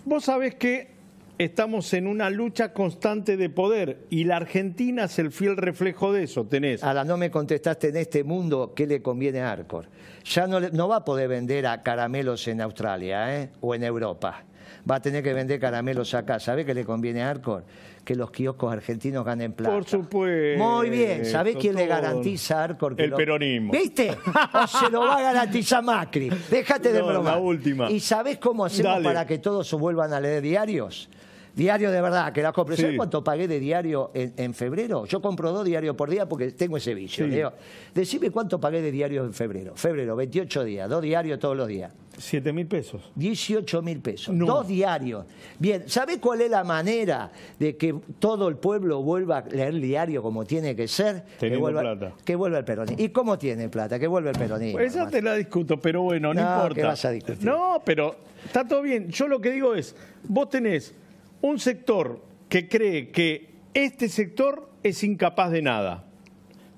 Vos 0.04 0.24
sabés 0.24 0.56
que 0.56 0.93
estamos 1.38 1.92
en 1.94 2.06
una 2.06 2.30
lucha 2.30 2.72
constante 2.72 3.36
de 3.36 3.50
poder 3.50 4.06
y 4.10 4.24
la 4.24 4.36
Argentina 4.36 5.04
es 5.04 5.18
el 5.18 5.30
fiel 5.32 5.56
reflejo 5.56 6.12
de 6.12 6.24
eso. 6.24 6.44
Tenés 6.46 6.82
Ahora, 6.84 7.04
no 7.04 7.16
me 7.16 7.30
contestaste 7.30 7.88
en 7.88 7.96
este 7.96 8.24
mundo 8.24 8.72
qué 8.74 8.86
le 8.86 9.02
conviene 9.02 9.40
a 9.40 9.52
Arcor. 9.52 9.86
Ya 10.24 10.46
no, 10.46 10.60
no 10.60 10.88
va 10.88 10.96
a 10.96 11.04
poder 11.04 11.28
vender 11.28 11.66
a 11.66 11.82
caramelos 11.82 12.46
en 12.48 12.60
Australia 12.60 13.36
¿eh? 13.42 13.50
o 13.60 13.74
en 13.74 13.84
Europa. 13.84 14.44
Va 14.90 14.96
a 14.96 15.00
tener 15.00 15.22
que 15.22 15.32
vender 15.32 15.58
caramelos 15.60 16.12
acá. 16.14 16.38
¿Sabe 16.40 16.64
qué 16.64 16.74
le 16.74 16.84
conviene 16.84 17.22
a 17.22 17.30
Arcor? 17.30 17.64
Que 18.04 18.14
los 18.14 18.30
kioscos 18.30 18.70
argentinos 18.70 19.24
ganen 19.24 19.52
plata. 19.54 19.74
Por 19.74 19.84
supuesto, 19.86 20.62
Muy 20.62 20.90
bien. 20.90 21.24
¿Sabe 21.24 21.54
quién 21.54 21.74
le 21.74 21.86
garantiza 21.86 22.60
a 22.60 22.64
Arcor? 22.64 22.94
que 22.94 23.04
El 23.04 23.10
lo- 23.10 23.16
peronismo. 23.16 23.72
¿Viste? 23.72 24.10
O 24.10 24.66
se 24.66 24.90
lo 24.90 25.00
va 25.00 25.16
a 25.16 25.22
garantizar 25.22 25.82
Macri. 25.82 26.30
Déjate 26.50 26.92
de 26.92 26.98
No, 27.00 27.06
broma. 27.06 27.30
la 27.32 27.38
última. 27.38 27.90
¿Y 27.90 27.98
sabés 28.00 28.36
cómo 28.38 28.64
hacemos 28.66 28.92
Dale. 28.92 29.04
para 29.04 29.26
que 29.26 29.38
todos 29.38 29.66
se 29.66 29.76
vuelvan 29.76 30.12
a 30.12 30.20
leer 30.20 30.42
diarios? 30.42 31.08
Diario 31.54 31.90
de 31.92 32.00
verdad, 32.00 32.32
que 32.32 32.42
la. 32.42 32.52
¿Sabés 32.52 32.78
Sí. 32.80 32.96
cuánto 32.96 33.22
pagué 33.22 33.46
de 33.46 33.60
diario 33.60 34.10
en, 34.14 34.32
en 34.36 34.54
febrero? 34.54 35.06
Yo 35.06 35.20
compro 35.22 35.52
dos 35.52 35.64
diarios 35.64 35.94
por 35.94 36.10
día 36.10 36.28
porque 36.28 36.50
tengo 36.50 36.76
ese 36.76 36.94
vicio. 36.94 37.28
Sí. 37.28 37.40
Decime 37.94 38.30
cuánto 38.30 38.58
pagué 38.60 38.82
de 38.82 38.90
diarios 38.90 39.24
en 39.26 39.32
febrero. 39.34 39.74
Febrero, 39.76 40.16
28 40.16 40.64
días, 40.64 40.90
dos 40.90 41.00
diarios 41.02 41.38
todos 41.38 41.56
los 41.56 41.68
días. 41.68 41.92
7 42.16 42.52
mil 42.52 42.66
pesos. 42.66 43.10
18 43.16 43.82
mil 43.82 44.00
pesos. 44.00 44.34
No. 44.34 44.46
Dos 44.46 44.68
diarios. 44.68 45.26
Bien, 45.58 45.84
¿sabe 45.88 46.18
cuál 46.20 46.40
es 46.42 46.50
la 46.50 46.62
manera 46.64 47.30
de 47.58 47.76
que 47.76 47.94
todo 48.20 48.48
el 48.48 48.56
pueblo 48.56 49.02
vuelva 49.02 49.38
a 49.38 49.44
leer 49.48 49.68
el 49.68 49.80
diario 49.80 50.22
como 50.22 50.44
tiene 50.44 50.74
que 50.76 50.86
ser? 50.88 51.24
que 51.40 51.56
vuelva, 51.56 51.80
plata. 51.82 52.12
Que 52.24 52.36
vuelva 52.36 52.58
el 52.58 52.64
peronismo. 52.64 53.02
¿Y 53.02 53.08
cómo 53.10 53.36
tiene 53.38 53.68
plata? 53.68 53.98
Que 53.98 54.06
vuelva 54.06 54.30
el 54.30 54.38
peronismo. 54.38 54.78
Esa 54.80 54.98
hermano. 55.00 55.10
te 55.10 55.22
la 55.22 55.34
discuto, 55.34 55.76
pero 55.80 56.02
bueno, 56.02 56.32
no, 56.34 56.40
No, 56.40 56.54
importa. 56.56 56.74
¿qué 56.74 56.82
vas 56.84 57.04
a 57.04 57.10
discutir? 57.10 57.44
No, 57.44 57.82
pero 57.84 58.14
está 58.44 58.66
todo 58.66 58.82
bien. 58.82 59.08
Yo 59.10 59.26
lo 59.28 59.40
que 59.40 59.50
digo 59.50 59.74
es, 59.74 59.96
vos 60.24 60.48
tenés 60.50 60.94
un 61.40 61.58
sector 61.58 62.20
que 62.48 62.68
cree 62.68 63.10
que 63.10 63.54
este 63.74 64.08
sector 64.08 64.70
es 64.82 65.02
incapaz 65.02 65.50
de 65.50 65.62
nada. 65.62 66.04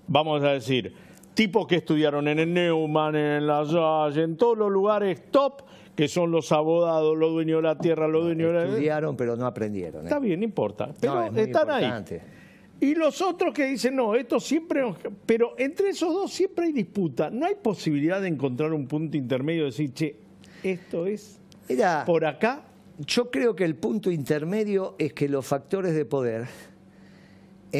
Vamos 0.08 0.42
a 0.42 0.52
decir, 0.52 0.94
tipos 1.34 1.66
que 1.66 1.76
estudiaron 1.76 2.28
en 2.28 2.38
el 2.38 2.52
Neumann, 2.54 3.16
en 3.16 3.46
la 3.46 3.64
Salle, 3.64 4.22
en 4.22 4.36
todos 4.36 4.56
los 4.56 4.70
lugares 4.70 5.30
top, 5.30 5.62
que 5.94 6.08
son 6.08 6.30
los 6.30 6.52
abogados, 6.52 7.16
los 7.16 7.32
dueños 7.32 7.58
de 7.58 7.62
la 7.62 7.78
tierra, 7.78 8.06
los 8.06 8.24
dueños 8.24 8.52
de 8.52 8.58
la... 8.58 8.64
Estudiaron, 8.66 9.16
pero 9.16 9.34
no 9.36 9.46
aprendieron. 9.46 10.02
¿eh? 10.02 10.04
Está 10.04 10.18
bien, 10.18 10.40
no 10.40 10.44
importa. 10.44 10.90
Pero 11.00 11.14
No, 11.14 11.22
es 11.24 11.32
muy 11.32 11.40
están 11.42 11.62
importante. 11.68 12.14
ahí. 12.14 12.88
Y 12.88 12.94
los 12.94 13.22
otros 13.22 13.54
que 13.54 13.64
dicen, 13.64 13.96
no, 13.96 14.14
esto 14.14 14.38
siempre... 14.38 14.84
Pero 15.24 15.54
entre 15.56 15.88
esos 15.88 16.12
dos 16.12 16.30
siempre 16.30 16.66
hay 16.66 16.72
disputa. 16.72 17.30
No 17.30 17.46
hay 17.46 17.54
posibilidad 17.54 18.20
de 18.20 18.28
encontrar 18.28 18.74
un 18.74 18.86
punto 18.86 19.16
intermedio 19.16 19.62
y 19.62 19.66
decir, 19.66 19.94
che, 19.94 20.16
esto 20.62 21.06
es 21.06 21.40
Mira, 21.68 22.04
por 22.04 22.26
acá. 22.26 22.65
Yo 22.98 23.30
creo 23.30 23.54
que 23.54 23.64
el 23.64 23.76
punto 23.76 24.10
intermedio 24.10 24.94
es 24.98 25.12
que 25.12 25.28
los 25.28 25.46
factores 25.46 25.94
de 25.94 26.04
poder. 26.04 26.46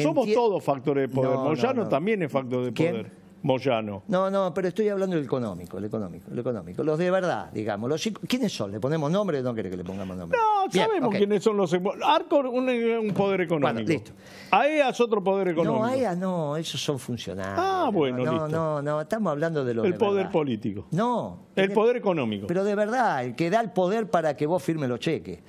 Somos 0.01 0.31
todos 0.31 0.63
factores 0.63 1.09
de 1.09 1.15
poder. 1.15 1.31
No, 1.31 1.43
no, 1.43 1.49
Moyano 1.49 1.83
no. 1.83 1.89
también 1.89 2.21
es 2.21 2.31
factor 2.31 2.65
de 2.65 2.73
¿Quién? 2.73 2.91
poder. 2.91 3.11
Moyano. 3.47 4.03
No, 4.09 4.29
no, 4.29 4.53
pero 4.53 4.67
estoy 4.67 4.89
hablando 4.89 5.15
del 5.15 5.25
económico, 5.25 5.77
el 5.77 5.85
económico, 5.85 6.29
el 6.31 6.37
económico. 6.39 6.83
Los 6.83 6.99
de 6.99 7.09
verdad, 7.09 7.49
digamos. 7.51 7.89
Los, 7.89 8.09
¿Quiénes 8.27 8.51
son? 8.53 8.71
¿Le 8.73 8.79
ponemos 8.79 9.09
nombre 9.09 9.39
o 9.39 9.43
no 9.43 9.53
quiere 9.53 9.69
que 9.69 9.77
le 9.77 9.83
pongamos 9.83 10.17
nombre? 10.17 10.37
No, 10.37 10.67
Bien, 10.69 10.85
sabemos 10.85 11.15
quiénes 11.15 11.41
son 11.43 11.55
los... 11.57 11.73
Arcor, 12.05 12.47
un, 12.47 12.69
un 12.69 13.13
poder 13.13 13.41
económico. 13.41 13.87
listo. 13.89 14.11
AEA 14.51 14.89
es 14.89 14.99
otro 15.01 15.23
poder 15.23 15.47
económico. 15.49 15.85
No, 15.85 15.91
AEA 15.91 16.15
no, 16.15 16.57
esos 16.57 16.81
son 16.81 16.99
funcionarios. 16.99 17.55
Ah, 17.57 17.89
bueno, 17.91 18.17
no, 18.23 18.31
listo. 18.33 18.47
No, 18.49 18.81
no, 18.81 19.01
estamos 19.01 19.31
hablando 19.31 19.63
de 19.63 19.73
los 19.73 19.85
El 19.85 19.93
de 19.93 19.97
poder 19.97 20.15
verdad. 20.17 20.31
político. 20.31 20.87
No. 20.91 21.47
El 21.55 21.63
tiene- 21.67 21.73
poder 21.73 21.95
económico. 21.97 22.47
Pero 22.47 22.63
de 22.65 22.75
verdad, 22.75 23.23
el 23.23 23.35
que 23.35 23.49
da 23.49 23.61
el 23.61 23.71
poder 23.71 24.09
para 24.09 24.35
que 24.35 24.45
vos 24.45 24.61
firmes 24.61 24.89
los 24.89 24.99
cheques. 24.99 25.39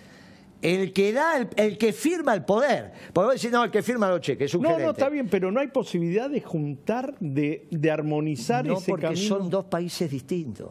El 0.61 0.92
que 0.92 1.12
da, 1.12 1.37
el, 1.38 1.49
el 1.57 1.79
que 1.79 1.92
firma 1.92 2.35
el 2.35 2.44
poder. 2.44 2.92
Porque 3.12 3.27
vos 3.27 3.35
decís, 3.37 3.51
no, 3.53 3.62
el 3.62 3.71
que 3.71 3.83
firma 3.83 4.09
los 4.11 4.21
cheques 4.21 4.47
es 4.51 4.55
un 4.55 4.62
No, 4.62 4.71
gerente. 4.71 4.85
no, 4.87 4.90
está 4.92 5.09
bien, 5.09 5.29
pero 5.29 5.53
no 5.53 5.61
hay 5.61 5.68
posibilidad 5.68 6.29
de 6.29 6.40
juntar, 6.40 7.14
de, 7.21 7.66
de 7.71 7.90
armonizar 7.90 8.64
No, 8.66 8.79
ese 8.79 8.90
porque 8.90 9.07
camino. 9.07 9.23
son 9.29 9.49
dos 9.51 9.66
países 9.66 10.11
distintos. 10.11 10.71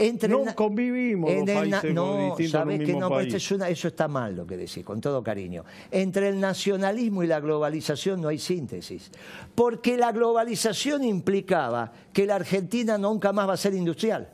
Entre 0.00 0.28
No 0.28 0.44
convivimos 0.54 1.28
en 1.28 1.44
dos 1.44 1.56
el 1.56 1.70
na- 1.70 1.80
países 1.80 1.92
no, 1.94 2.36
sabés 2.48 2.78
que 2.84 2.92
no, 2.94 3.08
país. 3.08 3.34
es 3.34 3.50
una- 3.50 3.68
eso 3.68 3.88
está 3.88 4.06
mal 4.06 4.36
lo 4.36 4.46
que 4.46 4.56
decís, 4.56 4.84
con 4.84 5.00
todo 5.00 5.24
cariño. 5.24 5.64
Entre 5.90 6.28
el 6.28 6.38
nacionalismo 6.38 7.24
y 7.24 7.26
la 7.26 7.40
globalización 7.40 8.20
no 8.20 8.28
hay 8.28 8.38
síntesis. 8.38 9.10
Porque 9.56 9.96
la 9.96 10.12
globalización 10.12 11.02
implicaba 11.02 11.92
que 12.12 12.26
la 12.26 12.36
Argentina 12.36 12.96
nunca 12.96 13.32
más 13.32 13.48
va 13.48 13.54
a 13.54 13.56
ser 13.56 13.74
industrial. 13.74 14.28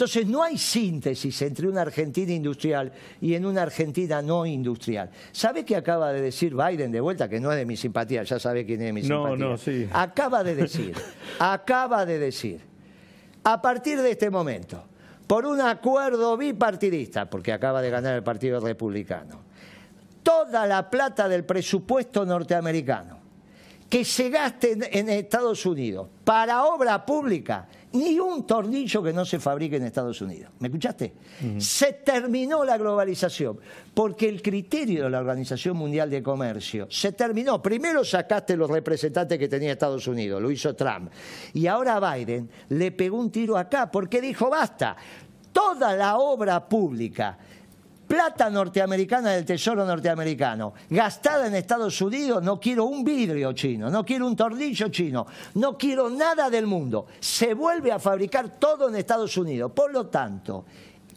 Entonces 0.00 0.26
no 0.26 0.42
hay 0.42 0.56
síntesis 0.56 1.42
entre 1.42 1.68
una 1.68 1.82
Argentina 1.82 2.32
industrial 2.32 2.90
y 3.20 3.34
en 3.34 3.44
una 3.44 3.60
Argentina 3.60 4.22
no 4.22 4.46
industrial. 4.46 5.10
¿Sabe 5.30 5.62
qué 5.62 5.76
acaba 5.76 6.10
de 6.10 6.22
decir 6.22 6.54
Biden 6.54 6.90
de 6.90 7.02
vuelta? 7.02 7.28
Que 7.28 7.38
no 7.38 7.52
es 7.52 7.58
de 7.58 7.66
mi 7.66 7.76
simpatía, 7.76 8.22
ya 8.22 8.38
sabe 8.40 8.64
quién 8.64 8.80
es 8.80 8.86
de 8.86 8.92
mi 8.94 9.02
No, 9.02 9.26
simpatía. 9.26 9.46
no, 9.46 9.58
sí. 9.58 9.86
Acaba 9.92 10.42
de 10.42 10.54
decir, 10.54 10.94
acaba 11.38 12.06
de 12.06 12.18
decir, 12.18 12.62
a 13.44 13.60
partir 13.60 14.00
de 14.00 14.12
este 14.12 14.30
momento, 14.30 14.82
por 15.26 15.44
un 15.44 15.60
acuerdo 15.60 16.34
bipartidista, 16.38 17.28
porque 17.28 17.52
acaba 17.52 17.82
de 17.82 17.90
ganar 17.90 18.14
el 18.14 18.22
Partido 18.22 18.58
Republicano, 18.58 19.42
toda 20.22 20.66
la 20.66 20.88
plata 20.88 21.28
del 21.28 21.44
presupuesto 21.44 22.24
norteamericano 22.24 23.18
que 23.90 24.06
se 24.06 24.30
gaste 24.30 24.72
en, 24.72 24.84
en 24.90 25.08
Estados 25.10 25.66
Unidos 25.66 26.08
para 26.24 26.64
obra 26.64 27.04
pública 27.04 27.68
ni 27.92 28.18
un 28.18 28.46
tornillo 28.46 29.02
que 29.02 29.12
no 29.12 29.24
se 29.24 29.38
fabrique 29.38 29.76
en 29.76 29.84
Estados 29.84 30.20
Unidos. 30.20 30.52
¿Me 30.60 30.68
escuchaste? 30.68 31.12
Se 31.58 31.94
terminó 31.94 32.64
la 32.64 32.78
globalización, 32.78 33.58
porque 33.94 34.28
el 34.28 34.42
criterio 34.42 35.04
de 35.04 35.10
la 35.10 35.18
Organización 35.18 35.76
Mundial 35.76 36.08
de 36.10 36.22
Comercio 36.22 36.86
se 36.90 37.12
terminó. 37.12 37.60
Primero 37.60 38.04
sacaste 38.04 38.56
los 38.56 38.70
representantes 38.70 39.38
que 39.38 39.48
tenía 39.48 39.72
Estados 39.72 40.06
Unidos, 40.06 40.40
lo 40.40 40.50
hizo 40.50 40.74
Trump. 40.74 41.10
Y 41.54 41.66
ahora 41.66 41.98
Biden 41.98 42.48
le 42.68 42.92
pegó 42.92 43.18
un 43.18 43.30
tiro 43.30 43.56
acá, 43.56 43.90
porque 43.90 44.20
dijo, 44.20 44.48
basta, 44.48 44.96
toda 45.52 45.94
la 45.96 46.18
obra 46.18 46.68
pública 46.68 47.38
plata 48.10 48.50
norteamericana 48.50 49.30
del 49.30 49.44
Tesoro 49.44 49.86
norteamericano, 49.86 50.74
gastada 50.88 51.46
en 51.46 51.54
Estados 51.54 52.00
Unidos, 52.02 52.42
no 52.42 52.58
quiero 52.58 52.86
un 52.86 53.04
vidrio 53.04 53.52
chino, 53.52 53.88
no 53.88 54.04
quiero 54.04 54.26
un 54.26 54.34
tornillo 54.34 54.88
chino, 54.88 55.28
no 55.54 55.78
quiero 55.78 56.10
nada 56.10 56.50
del 56.50 56.66
mundo. 56.66 57.06
Se 57.20 57.54
vuelve 57.54 57.92
a 57.92 58.00
fabricar 58.00 58.58
todo 58.58 58.88
en 58.88 58.96
Estados 58.96 59.36
Unidos. 59.36 59.70
Por 59.70 59.92
lo 59.92 60.08
tanto, 60.08 60.64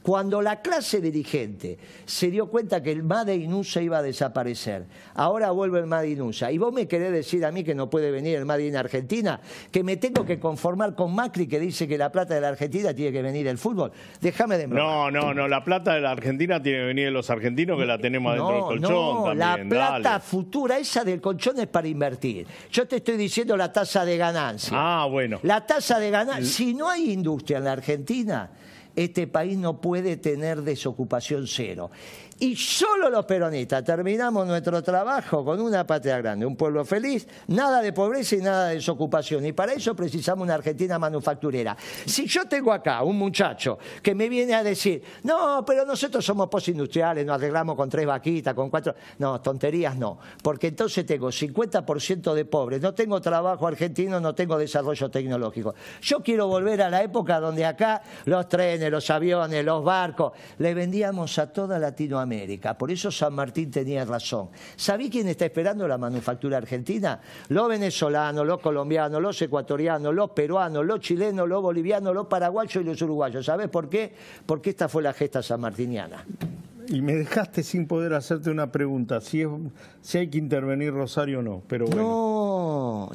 cuando 0.03 0.41
la 0.41 0.61
clase 0.61 0.99
dirigente 0.99 1.77
se 2.05 2.29
dio 2.29 2.47
cuenta 2.47 2.83
que 2.83 2.91
el 2.91 3.03
Made 3.03 3.35
in 3.35 3.53
USA 3.53 3.81
iba 3.81 3.99
a 3.99 4.01
desaparecer, 4.01 4.85
ahora 5.15 5.49
vuelve 5.51 5.79
el 5.79 5.87
Made 5.87 6.09
in 6.09 6.21
USA. 6.21 6.51
Y 6.51 6.57
vos 6.57 6.73
me 6.73 6.87
querés 6.87 7.13
decir 7.13 7.45
a 7.45 7.51
mí 7.51 7.63
que 7.63 7.73
no 7.73 7.89
puede 7.89 8.11
venir 8.11 8.37
el 8.37 8.45
Made 8.45 8.67
in 8.67 8.75
Argentina, 8.75 9.39
que 9.71 9.81
me 9.81 9.95
tengo 9.95 10.25
que 10.25 10.39
conformar 10.39 10.93
con 10.93 11.15
Macri 11.15 11.47
que 11.47 11.57
dice 11.57 11.87
que 11.87 11.97
la 11.97 12.11
plata 12.11 12.35
de 12.35 12.41
la 12.41 12.49
Argentina 12.49 12.93
tiene 12.93 13.13
que 13.13 13.21
venir 13.21 13.45
del 13.45 13.57
fútbol. 13.57 13.93
Déjame 14.19 14.57
de 14.57 14.67
No, 14.67 15.09
no, 15.09 15.33
no, 15.33 15.47
la 15.47 15.63
plata 15.63 15.93
de 15.93 16.01
la 16.01 16.11
Argentina 16.11 16.61
tiene 16.61 16.79
que 16.79 16.85
venir 16.85 17.05
de 17.05 17.11
los 17.11 17.29
argentinos 17.29 17.79
que 17.79 17.85
la 17.85 17.97
tenemos 17.97 18.31
adentro 18.33 18.53
del 18.55 18.81
colchón. 18.81 18.91
No, 18.91 19.33
la 19.33 19.57
plata 19.67 20.19
futura, 20.19 20.77
esa 20.77 21.05
del 21.05 21.21
colchón 21.21 21.59
es 21.59 21.67
para 21.67 21.87
invertir. 21.87 22.45
Yo 22.69 22.85
te 22.85 22.97
estoy 22.97 23.15
diciendo 23.15 23.55
la 23.55 23.71
tasa 23.71 24.03
de 24.03 24.17
ganancia. 24.17 24.73
Ah, 24.75 25.05
bueno. 25.05 25.39
La 25.43 25.65
tasa 25.65 25.97
de 25.97 26.11
ganancia, 26.11 26.45
si 26.45 26.73
no 26.73 26.89
hay 26.89 27.11
industria 27.11 27.59
en 27.59 27.63
la 27.63 27.71
Argentina, 27.71 28.51
este 28.95 29.27
país 29.27 29.57
no 29.57 29.81
puede 29.81 30.17
tener 30.17 30.61
desocupación 30.61 31.47
cero. 31.47 31.91
Y 32.39 32.55
solo 32.55 33.09
los 33.09 33.25
peronistas 33.25 33.83
terminamos 33.83 34.47
nuestro 34.47 34.81
trabajo 34.81 35.45
con 35.45 35.59
una 35.61 35.85
patria 35.85 36.17
grande, 36.17 36.45
un 36.45 36.55
pueblo 36.55 36.83
feliz, 36.83 37.27
nada 37.47 37.81
de 37.81 37.93
pobreza 37.93 38.35
y 38.35 38.39
nada 38.39 38.67
de 38.69 38.75
desocupación. 38.75 39.45
Y 39.45 39.53
para 39.53 39.73
eso 39.73 39.95
precisamos 39.95 40.43
una 40.43 40.55
Argentina 40.55 40.97
manufacturera. 40.97 41.77
Si 42.05 42.25
yo 42.25 42.45
tengo 42.45 42.73
acá 42.73 43.03
un 43.03 43.17
muchacho 43.17 43.77
que 44.01 44.15
me 44.15 44.29
viene 44.29 44.55
a 44.55 44.63
decir, 44.63 45.03
no, 45.23 45.63
pero 45.65 45.85
nosotros 45.85 46.25
somos 46.25 46.49
postindustriales, 46.49 47.25
nos 47.25 47.35
arreglamos 47.35 47.75
con 47.75 47.89
tres 47.89 48.05
vaquitas, 48.05 48.53
con 48.53 48.69
cuatro... 48.69 48.95
No, 49.19 49.39
tonterías 49.39 49.95
no. 49.95 50.17
Porque 50.41 50.67
entonces 50.67 51.05
tengo 51.05 51.27
50% 51.27 52.33
de 52.33 52.45
pobres, 52.45 52.81
no 52.81 52.93
tengo 52.93 53.21
trabajo 53.21 53.67
argentino, 53.67 54.19
no 54.19 54.33
tengo 54.33 54.57
desarrollo 54.57 55.09
tecnológico. 55.09 55.75
Yo 56.01 56.21
quiero 56.21 56.47
volver 56.47 56.81
a 56.81 56.89
la 56.89 57.03
época 57.03 57.39
donde 57.39 57.65
acá 57.65 58.01
los 58.25 58.49
trenes, 58.49 58.91
los 58.91 59.09
aviones, 59.09 59.63
los 59.63 59.83
barcos, 59.83 60.33
le 60.57 60.73
vendíamos 60.73 61.37
a 61.37 61.51
toda 61.51 61.77
Latinoamérica 61.77 62.22
por 62.77 62.91
eso 62.91 63.11
San 63.11 63.33
Martín 63.33 63.71
tenía 63.71 64.05
razón. 64.05 64.49
¿Sabí 64.75 65.09
quién 65.09 65.27
está 65.27 65.45
esperando 65.45 65.87
la 65.87 65.97
manufactura 65.97 66.57
argentina? 66.57 67.19
Los 67.49 67.67
venezolanos, 67.67 68.45
los 68.45 68.59
colombianos, 68.59 69.21
los 69.21 69.41
ecuatorianos, 69.41 70.13
los 70.13 70.31
peruanos, 70.31 70.85
los 70.85 70.99
chilenos, 70.99 71.47
los 71.47 71.61
bolivianos, 71.61 72.13
los 72.13 72.27
paraguayos 72.27 72.75
y 72.75 72.85
los 72.85 73.01
uruguayos. 73.01 73.45
¿Sabés 73.45 73.69
por 73.69 73.89
qué? 73.89 74.13
Porque 74.45 74.71
esta 74.71 74.87
fue 74.87 75.03
la 75.03 75.13
gesta 75.13 75.41
sanmartiniana. 75.41 76.25
Y 76.87 77.01
me 77.01 77.13
dejaste 77.13 77.63
sin 77.63 77.87
poder 77.87 78.13
hacerte 78.13 78.49
una 78.49 78.71
pregunta, 78.71 79.21
si, 79.21 79.43
si 80.01 80.17
hay 80.17 80.27
que 80.27 80.37
intervenir 80.37 80.93
Rosario 80.93 81.39
o 81.39 81.41
no, 81.41 81.63
pero 81.67 81.85
bueno. 81.85 82.01
No, 82.01 82.52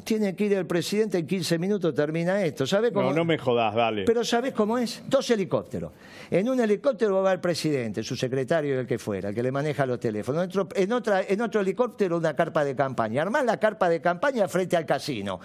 tiene 0.03 0.35
que 0.35 0.45
ir 0.45 0.53
el 0.53 0.65
presidente 0.65 1.17
en 1.17 1.27
15 1.27 1.59
minutos, 1.59 1.93
termina 1.93 2.43
esto. 2.43 2.65
¿Sabe 2.65 2.91
cómo? 2.91 3.09
No, 3.09 3.17
no 3.17 3.25
me 3.25 3.37
jodas, 3.37 3.73
dale. 3.73 4.03
Pero 4.05 4.23
¿sabes 4.23 4.53
cómo 4.53 4.77
es? 4.77 5.03
Dos 5.07 5.29
helicópteros. 5.29 5.91
En 6.31 6.49
un 6.49 6.59
helicóptero 6.59 7.21
va 7.21 7.33
el 7.33 7.39
presidente, 7.39 8.03
su 8.03 8.15
secretario, 8.15 8.79
el 8.79 8.87
que 8.87 8.99
fuera, 8.99 9.29
el 9.29 9.35
que 9.35 9.43
le 9.43 9.51
maneja 9.51 9.85
los 9.85 9.99
teléfonos. 9.99 10.43
En 10.43 10.49
otro, 10.49 10.67
en 10.75 10.93
otra, 10.93 11.21
en 11.27 11.41
otro 11.41 11.61
helicóptero 11.61 12.17
una 12.17 12.35
carpa 12.35 12.63
de 12.63 12.75
campaña. 12.75 13.21
Armás 13.21 13.45
la 13.45 13.57
carpa 13.57 13.89
de 13.89 14.01
campaña 14.01 14.47
frente 14.47 14.75
al 14.75 14.85
casino 14.85 15.39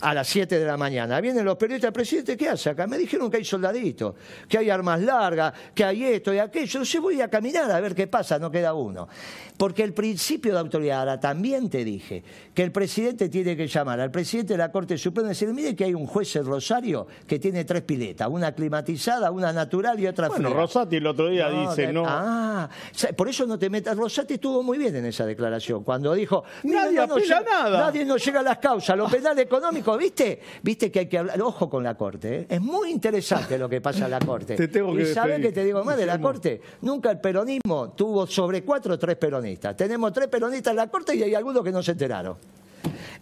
a 0.00 0.14
las 0.14 0.28
7 0.28 0.58
de 0.58 0.64
la 0.64 0.76
mañana. 0.76 1.20
Vienen 1.20 1.44
los 1.44 1.56
periodistas, 1.56 1.92
presidente, 1.92 2.36
¿qué 2.36 2.48
hace 2.48 2.70
acá? 2.70 2.86
Me 2.86 2.98
dijeron 2.98 3.30
que 3.30 3.38
hay 3.38 3.44
soldaditos, 3.44 4.14
que 4.48 4.58
hay 4.58 4.70
armas 4.70 5.00
largas, 5.00 5.52
que 5.74 5.84
hay 5.84 6.04
esto 6.04 6.32
y 6.32 6.38
aquello. 6.38 6.82
Yo 6.82 7.02
voy 7.02 7.20
a 7.20 7.28
caminar 7.28 7.70
a 7.70 7.80
ver 7.80 7.94
qué 7.94 8.06
pasa, 8.06 8.38
no 8.38 8.50
queda 8.50 8.74
uno. 8.74 9.08
Porque 9.56 9.82
el 9.82 9.92
principio 9.92 10.52
de 10.52 10.60
autoridad, 10.60 11.00
ahora 11.00 11.20
también 11.20 11.68
te 11.68 11.84
dije 11.84 12.22
que 12.54 12.62
el 12.62 12.72
presidente 12.72 13.28
tiene 13.28 13.56
que 13.56 13.66
llamar 13.66 13.89
al 13.98 14.10
presidente 14.10 14.54
de 14.54 14.58
la 14.58 14.70
Corte 14.70 14.96
Suprema 14.98 15.28
y 15.28 15.30
decir, 15.30 15.48
mire 15.52 15.74
que 15.74 15.84
hay 15.84 15.94
un 15.94 16.06
juez 16.06 16.36
en 16.36 16.44
Rosario 16.44 17.06
que 17.26 17.38
tiene 17.38 17.64
tres 17.64 17.82
piletas, 17.82 18.28
una 18.30 18.52
climatizada, 18.52 19.30
una 19.30 19.52
natural 19.52 19.98
y 19.98 20.06
otra 20.06 20.28
Bueno, 20.28 20.50
Rosati 20.50 20.96
el 20.96 21.06
otro 21.06 21.28
día 21.28 21.48
dice, 21.50 21.92
no. 21.92 22.04
Ah, 22.06 22.68
por 23.16 23.28
eso 23.28 23.46
no 23.46 23.58
te 23.58 23.70
metas. 23.70 23.96
Rosati 23.96 24.34
estuvo 24.34 24.62
muy 24.62 24.78
bien 24.78 24.94
en 24.94 25.06
esa 25.06 25.26
declaración, 25.26 25.82
cuando 25.82 26.14
dijo, 26.14 26.44
nadie 26.64 27.06
no, 27.06 27.16
nada. 27.16 27.80
Nadie 27.80 28.04
nos 28.04 28.24
llega 28.24 28.40
a 28.40 28.42
las 28.42 28.58
causas, 28.58 28.96
lo 28.96 29.08
penal 29.08 29.38
económico, 29.40 29.96
¿viste? 29.96 30.40
Viste 30.62 30.90
que 30.90 31.00
hay 31.00 31.06
que 31.06 31.18
hablar, 31.18 31.40
ojo 31.40 31.68
con 31.68 31.82
la 31.82 31.96
Corte, 31.96 32.40
¿eh? 32.40 32.46
es 32.48 32.60
muy 32.60 32.90
interesante 32.90 33.58
lo 33.58 33.68
que 33.68 33.80
pasa 33.80 34.04
en 34.04 34.10
la 34.10 34.20
Corte. 34.20 34.56
Te 34.56 34.68
tengo 34.68 34.94
que 34.94 35.02
y 35.02 35.06
sabes 35.06 35.40
que 35.40 35.52
te 35.52 35.64
digo 35.64 35.82
más 35.84 35.96
de 35.96 36.06
la 36.06 36.20
Corte, 36.20 36.60
nunca 36.82 37.10
el 37.10 37.20
peronismo 37.20 37.92
tuvo 37.92 38.26
sobre 38.26 38.62
cuatro 38.62 38.94
o 38.94 38.98
tres 38.98 39.16
peronistas. 39.16 39.76
Tenemos 39.76 40.12
tres 40.12 40.28
peronistas 40.28 40.72
en 40.72 40.76
la 40.76 40.88
Corte 40.88 41.14
y 41.14 41.22
hay 41.22 41.34
algunos 41.34 41.64
que 41.64 41.72
no 41.72 41.82
se 41.82 41.92
enteraron. 41.92 42.36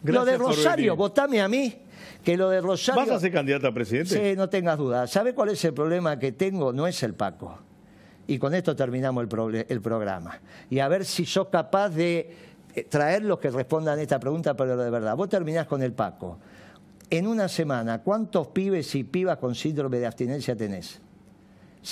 Lo 0.02 0.24
de 0.24 0.38
Rosario, 0.38 0.96
votame 0.96 1.40
a 1.40 1.48
mí, 1.48 1.74
que 2.24 2.36
lo 2.36 2.48
de 2.50 2.60
Rosario... 2.60 3.00
¿Vas 3.02 3.10
a 3.10 3.20
ser 3.20 3.32
candidata 3.32 3.68
a 3.68 3.72
presidente? 3.72 4.30
Sí, 4.30 4.36
no 4.36 4.48
tengas 4.48 4.78
dudas. 4.78 5.10
¿Sabe 5.10 5.34
cuál 5.34 5.50
es 5.50 5.64
el 5.64 5.74
problema 5.74 6.18
que 6.18 6.32
tengo? 6.32 6.72
No 6.72 6.86
es 6.86 7.02
el 7.02 7.14
Paco. 7.14 7.58
Y 8.26 8.38
con 8.38 8.54
esto 8.54 8.76
terminamos 8.76 9.26
el, 9.30 9.66
el 9.68 9.80
programa. 9.80 10.38
Y 10.68 10.80
a 10.80 10.88
ver 10.88 11.04
si 11.04 11.24
sos 11.24 11.48
capaz 11.48 11.88
de 11.88 12.36
eh, 12.74 12.84
traer 12.84 13.24
los 13.24 13.38
que 13.38 13.50
respondan 13.50 13.98
a 13.98 14.02
esta 14.02 14.20
pregunta, 14.20 14.54
pero 14.54 14.76
de 14.76 14.90
verdad. 14.90 15.16
Vos 15.16 15.28
terminás 15.28 15.66
con 15.66 15.82
el 15.82 15.92
Paco. 15.92 16.38
En 17.10 17.26
una 17.26 17.48
semana, 17.48 18.02
¿cuántos 18.02 18.48
pibes 18.48 18.94
y 18.94 19.04
pibas 19.04 19.38
con 19.38 19.54
síndrome 19.54 19.98
de 19.98 20.06
abstinencia 20.06 20.54
tenés? 20.54 21.00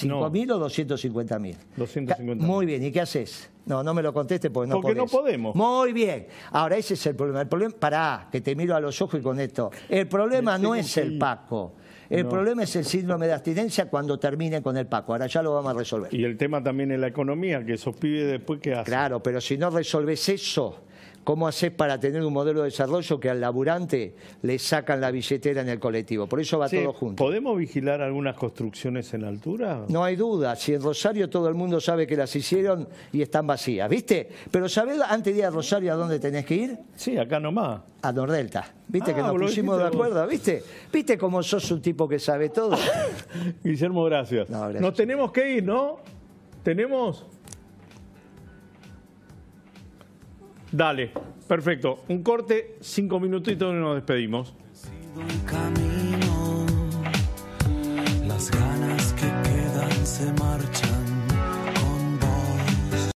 ¿5.000 0.02 0.52
o 0.52 0.68
250.000? 0.68 1.56
250.000. 1.76 2.36
Muy 2.36 2.66
bien, 2.66 2.82
¿y 2.82 2.92
qué 2.92 3.00
haces? 3.00 3.50
No, 3.66 3.82
no 3.82 3.94
me 3.94 4.02
lo 4.02 4.12
conteste 4.12 4.50
porque 4.50 4.68
no 4.68 4.80
Porque 4.80 4.94
no 4.94 5.06
podemos. 5.06 5.54
Muy 5.54 5.92
bien. 5.92 6.26
Ahora, 6.52 6.76
ese 6.76 6.94
es 6.94 7.06
el 7.06 7.16
problema. 7.16 7.40
El 7.40 7.48
problema, 7.48 7.74
pará, 7.78 8.28
que 8.30 8.40
te 8.40 8.54
miro 8.54 8.76
a 8.76 8.80
los 8.80 9.00
ojos 9.02 9.20
y 9.20 9.22
con 9.22 9.40
esto. 9.40 9.70
El 9.88 10.06
problema 10.06 10.56
no 10.56 10.74
es 10.74 10.96
el 10.98 11.18
Paco. 11.18 11.74
El 12.08 12.26
problema 12.26 12.62
es 12.62 12.76
el 12.76 12.84
síndrome 12.84 13.26
de 13.26 13.32
abstinencia 13.32 13.90
cuando 13.90 14.18
termine 14.18 14.62
con 14.62 14.76
el 14.76 14.86
Paco. 14.86 15.12
Ahora 15.12 15.26
ya 15.26 15.42
lo 15.42 15.54
vamos 15.54 15.74
a 15.74 15.78
resolver. 15.78 16.14
Y 16.14 16.24
el 16.24 16.36
tema 16.36 16.62
también 16.62 16.92
es 16.92 17.00
la 17.00 17.08
economía, 17.08 17.64
que 17.64 17.74
esos 17.74 17.96
pibes 17.96 18.30
después 18.30 18.60
qué 18.60 18.74
hacen. 18.74 18.84
Claro, 18.84 19.20
pero 19.20 19.40
si 19.40 19.58
no 19.58 19.70
resolves 19.70 20.28
eso, 20.28 20.85
¿Cómo 21.26 21.48
haces 21.48 21.72
para 21.72 21.98
tener 21.98 22.22
un 22.24 22.32
modelo 22.32 22.60
de 22.60 22.66
desarrollo 22.66 23.18
que 23.18 23.28
al 23.28 23.40
laburante 23.40 24.14
le 24.42 24.60
sacan 24.60 25.00
la 25.00 25.10
billetera 25.10 25.60
en 25.60 25.68
el 25.68 25.80
colectivo? 25.80 26.28
Por 26.28 26.38
eso 26.38 26.56
va 26.56 26.68
todo 26.68 26.92
junto. 26.92 27.16
¿Podemos 27.24 27.58
vigilar 27.58 28.00
algunas 28.00 28.36
construcciones 28.36 29.12
en 29.12 29.24
altura? 29.24 29.86
No 29.88 30.04
hay 30.04 30.14
duda. 30.14 30.54
Si 30.54 30.72
en 30.74 30.80
Rosario 30.80 31.28
todo 31.28 31.48
el 31.48 31.56
mundo 31.56 31.80
sabe 31.80 32.06
que 32.06 32.16
las 32.16 32.36
hicieron 32.36 32.88
y 33.12 33.22
están 33.22 33.44
vacías, 33.44 33.90
¿viste? 33.90 34.28
Pero 34.52 34.68
¿sabés 34.68 35.00
antes 35.00 35.34
de 35.34 35.40
ir 35.40 35.46
a 35.46 35.50
Rosario 35.50 35.92
a 35.94 35.96
dónde 35.96 36.20
tenés 36.20 36.46
que 36.46 36.54
ir? 36.54 36.78
Sí, 36.94 37.18
acá 37.18 37.40
nomás. 37.40 37.80
A 38.02 38.12
Nordelta. 38.12 38.72
¿Viste 38.86 39.12
que 39.12 39.20
Ah, 39.20 39.32
nos 39.32 39.36
pusimos 39.36 39.78
de 39.78 39.84
vos. 39.84 39.92
acuerdo? 39.94 40.24
¿Viste? 40.28 40.62
¿Viste 40.92 41.18
cómo 41.18 41.42
sos 41.42 41.68
un 41.72 41.82
tipo 41.82 42.06
que 42.08 42.20
sabe 42.20 42.50
todo? 42.50 42.76
Guillermo, 43.64 44.04
gracias. 44.04 44.48
No, 44.48 44.60
gracias. 44.60 44.80
Nos 44.80 44.94
tenemos 44.94 45.32
que 45.32 45.54
ir, 45.56 45.64
¿no? 45.64 45.96
¿Tenemos? 46.62 47.26
Dale, 50.76 51.10
perfecto. 51.48 52.04
Un 52.08 52.22
corte, 52.22 52.76
cinco 52.82 53.18
minutitos 53.18 53.72
y 53.72 53.78
nos 53.78 53.94
despedimos. 53.94 54.52